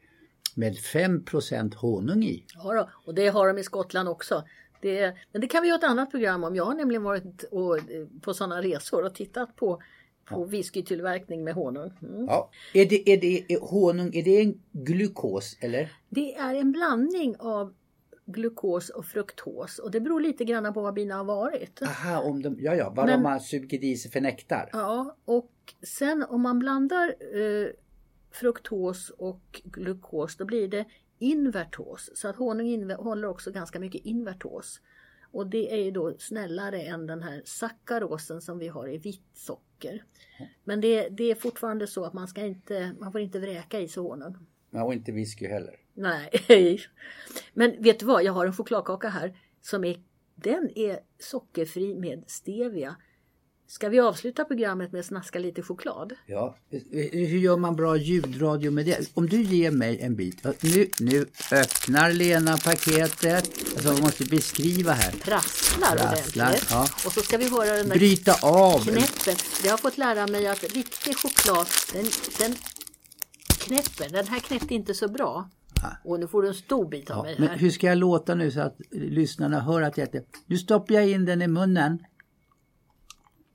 med 0.59 0.77
5% 0.77 1.75
honung 1.75 2.25
i. 2.25 2.45
Ja 2.55 2.75
då, 2.75 2.91
och 3.07 3.15
det 3.15 3.29
har 3.29 3.49
de 3.49 3.59
i 3.59 3.63
Skottland 3.63 4.09
också. 4.09 4.45
Det, 4.81 5.15
men 5.33 5.41
det 5.41 5.47
kan 5.47 5.63
vi 5.63 5.69
göra 5.69 5.79
ett 5.79 5.85
annat 5.85 6.11
program 6.11 6.45
om. 6.45 6.57
Jag 6.57 6.65
har 6.65 6.75
nämligen 6.75 7.03
varit 7.03 7.43
och, 7.43 7.79
på 8.21 8.35
sådana 8.35 8.63
resor 8.63 9.05
och 9.05 9.15
tittat 9.15 9.57
på, 9.57 9.83
på 10.25 10.45
whiskytillverkning 10.45 11.45
med 11.45 11.55
honung. 11.55 11.93
Mm. 12.03 12.27
Ja. 12.27 12.51
Är, 12.75 12.87
det, 12.87 13.13
är 13.13 13.21
det 13.21 13.53
är 13.53 13.61
honung, 13.61 14.15
är 14.15 14.23
det 14.23 14.41
en 14.41 14.61
glukos 14.73 15.57
eller? 15.61 15.93
Det 16.09 16.35
är 16.35 16.55
en 16.55 16.73
blandning 16.73 17.37
av 17.39 17.75
glukos 18.27 18.91
och 18.91 19.05
fruktos 19.05 19.79
och 19.79 19.91
det 19.91 20.01
beror 20.01 20.21
lite 20.21 20.45
grann 20.45 20.75
på 20.75 20.81
vad 20.81 20.95
bina 20.95 21.17
har 21.17 21.25
varit. 21.25 21.83
Aha, 21.83 22.21
om 22.21 22.43
de, 22.43 22.57
ja 22.61 22.75
ja, 22.75 22.93
vad 22.97 23.09
de 23.09 23.25
har 23.25 23.39
sugit 23.39 23.83
i 23.83 23.97
sig 23.97 24.11
för 24.11 24.21
nektar. 24.21 24.71
Ja, 24.73 25.17
och 25.25 25.51
sen 25.83 26.23
om 26.23 26.43
man 26.43 26.59
blandar 26.59 27.09
eh, 27.09 27.69
fruktos 28.31 29.11
och 29.11 29.63
glukos 29.65 30.37
då 30.37 30.45
blir 30.45 30.69
det 30.69 30.85
invertos. 31.19 32.11
Så 32.15 32.29
att 32.29 32.37
honung 32.37 32.67
innehåller 32.67 33.29
också 33.29 33.53
ganska 33.53 33.81
mycket 33.81 34.05
invertos. 34.05 34.81
Och 35.31 35.47
det 35.47 35.73
är 35.73 35.85
ju 35.85 35.91
då 35.91 36.15
snällare 36.19 36.83
än 36.83 37.07
den 37.07 37.23
här 37.23 37.43
sackarosen 37.45 38.41
som 38.41 38.59
vi 38.59 38.69
har 38.69 38.89
i 38.89 38.99
vitt 38.99 39.27
socker. 39.35 40.05
Men 40.65 40.81
det, 40.81 41.09
det 41.09 41.31
är 41.31 41.35
fortfarande 41.35 41.87
så 41.87 42.05
att 42.05 42.13
man 42.13 42.29
ska 42.29 42.41
inte, 42.41 42.93
man 43.01 43.13
får 43.13 43.21
inte 43.21 43.39
vräka 43.39 43.81
i 43.81 43.89
sig 43.89 44.03
honung. 44.03 44.37
Ja, 44.71 44.85
och 44.85 44.95
inte 44.95 45.13
whisky 45.13 45.47
heller. 45.47 45.75
Nej. 45.95 46.31
Men 47.55 47.83
vet 47.83 47.99
du 47.99 48.07
vad, 48.07 48.25
jag 48.25 48.33
har 48.33 48.47
en 48.47 48.53
chokladkaka 48.53 49.09
här 49.09 49.39
som 49.61 49.85
är, 49.85 50.03
den 50.35 50.71
är 50.79 51.01
sockerfri 51.19 51.95
med 51.95 52.25
stevia. 52.27 52.97
Ska 53.71 53.89
vi 53.89 54.01
avsluta 54.01 54.45
programmet 54.45 54.93
med 54.93 55.01
att 55.01 55.07
snaska 55.07 55.39
lite 55.39 55.63
choklad? 55.63 56.13
Ja, 56.27 56.57
hur 57.13 57.39
gör 57.39 57.57
man 57.57 57.77
bra 57.77 57.97
ljudradio 57.97 58.71
med 58.71 58.87
det? 58.87 59.11
Om 59.15 59.29
du 59.29 59.43
ger 59.43 59.71
mig 59.71 60.01
en 60.01 60.17
bit. 60.17 60.45
Nu, 60.63 60.91
nu 61.01 61.27
öppnar 61.53 62.13
Lena 62.13 62.59
paketet. 62.59 63.51
Alltså 63.75 63.93
man 63.93 64.01
måste 64.01 64.25
beskriva 64.25 64.93
här. 64.93 65.13
Prasslar, 65.13 65.97
Prasslar 65.97 66.47
ordentligt. 66.47 66.71
Ja. 66.71 66.89
Och 67.07 67.13
så 67.13 67.21
ska 67.21 67.37
vi 67.37 67.49
höra 67.49 67.77
den 67.77 67.89
där 67.89 67.97
Bryta 67.97 68.35
av. 68.43 68.81
knäppen. 68.81 69.37
Jag 69.65 69.71
har 69.71 69.79
fått 69.79 69.99
lära 69.99 70.27
mig 70.27 70.47
att 70.47 70.63
riktig 70.63 71.17
choklad, 71.17 71.67
den, 71.93 72.05
den 72.39 72.55
knäpper. 73.59 74.09
Den 74.09 74.27
här 74.27 74.41
knäppte 74.41 74.75
inte 74.75 74.95
så 74.95 75.09
bra. 75.09 75.51
Och 76.05 76.21
nu 76.21 76.29
får 76.29 76.43
du 76.43 76.49
en 76.49 76.55
stor 76.55 76.89
bit 76.89 77.11
av 77.11 77.17
ja, 77.17 77.23
mig 77.23 77.35
här. 77.35 77.49
Men 77.49 77.59
hur 77.59 77.71
ska 77.71 77.87
jag 77.87 77.99
låta 77.99 78.35
nu 78.35 78.51
så 78.51 78.61
att 78.61 78.77
lyssnarna 78.91 79.61
hör 79.61 79.83
att 79.83 79.99
jag 79.99 80.09
äter? 80.09 80.23
Nu 80.47 80.59
stoppar 80.59 80.95
jag 80.95 81.09
in 81.09 81.25
den 81.25 81.43
i 81.43 81.49
munnen. 81.49 81.99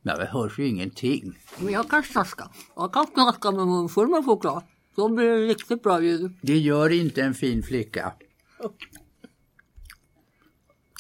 Nej, 0.06 0.16
det 0.18 0.26
hörs 0.26 0.60
ju 0.60 0.68
ingenting. 0.68 1.40
Men 1.60 1.74
jag 1.74 1.90
kan 1.90 2.04
snaska. 2.04 2.50
Jag 2.76 2.94
kan 2.94 3.08
snaska 3.14 3.52
med 3.52 3.68
munfull 3.68 4.08
med 4.08 4.26
choklad. 4.26 4.64
Då 4.96 5.10
blir 5.10 5.28
det 5.28 5.48
riktigt 5.48 5.84
bra 5.84 6.02
ljud. 6.02 6.32
Det 6.42 6.58
gör 6.58 6.90
inte 6.90 7.22
en 7.22 7.34
fin 7.34 7.64
flicka. 7.64 8.14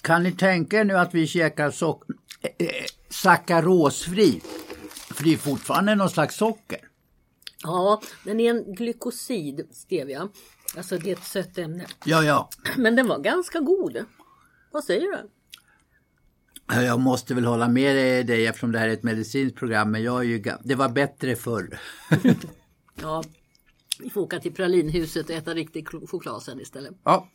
Kan 0.01 0.23
ni 0.23 0.31
tänka 0.31 0.79
er 0.79 0.83
nu 0.83 0.93
att 0.93 1.13
vi 1.13 1.27
käkar 1.27 1.71
sock 1.71 2.03
äh, 2.57 2.67
sakarosfri? 3.09 4.41
För 4.89 5.23
det 5.23 5.33
är 5.33 5.37
fortfarande 5.37 5.95
någon 5.95 6.09
slags 6.09 6.35
socker. 6.35 6.79
Ja, 7.63 8.01
den 8.23 8.39
är 8.39 8.49
en 8.49 8.75
glykosid, 8.75 9.67
stevia. 9.71 10.29
Alltså 10.77 10.97
det 10.97 11.11
är 11.11 11.15
ett 11.15 11.23
sött 11.23 11.57
ämne. 11.57 11.85
Ja, 12.05 12.23
ja. 12.23 12.49
Men 12.77 12.95
den 12.95 13.07
var 13.07 13.19
ganska 13.19 13.59
god. 13.59 14.05
Vad 14.71 14.83
säger 14.83 15.01
du? 15.01 15.29
Jag 16.67 16.99
måste 16.99 17.33
väl 17.33 17.45
hålla 17.45 17.67
med 17.67 18.27
dig 18.27 18.47
eftersom 18.47 18.71
det 18.71 18.79
här 18.79 18.87
är 18.87 18.93
ett 18.93 19.03
medicinskt 19.03 19.57
program, 19.57 19.91
men 19.91 20.03
jag 20.03 20.19
är 20.19 20.23
ju, 20.23 20.43
det 20.63 20.75
var 20.75 20.89
bättre 20.89 21.35
förr. 21.35 21.79
ja, 23.01 23.23
vi 23.99 24.09
får 24.09 24.21
åka 24.21 24.39
till 24.39 24.53
pralinhuset 24.53 25.29
och 25.29 25.35
äta 25.35 25.53
riktig 25.53 25.87
choklad 25.87 26.43
sen 26.43 26.59
istället. 26.59 26.93
Ja. 27.03 27.27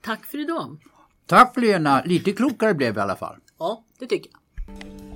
Tack 0.00 0.24
för 0.24 0.38
idag. 0.38 0.76
Tack 1.26 1.56
Lena, 1.56 2.02
lite 2.04 2.32
klokare 2.32 2.74
blev 2.74 2.94
vi 2.94 2.98
i 2.98 3.02
alla 3.02 3.16
fall. 3.16 3.36
Ja, 3.58 3.84
det 3.98 4.06
tycker 4.06 4.30
jag. 4.32 5.07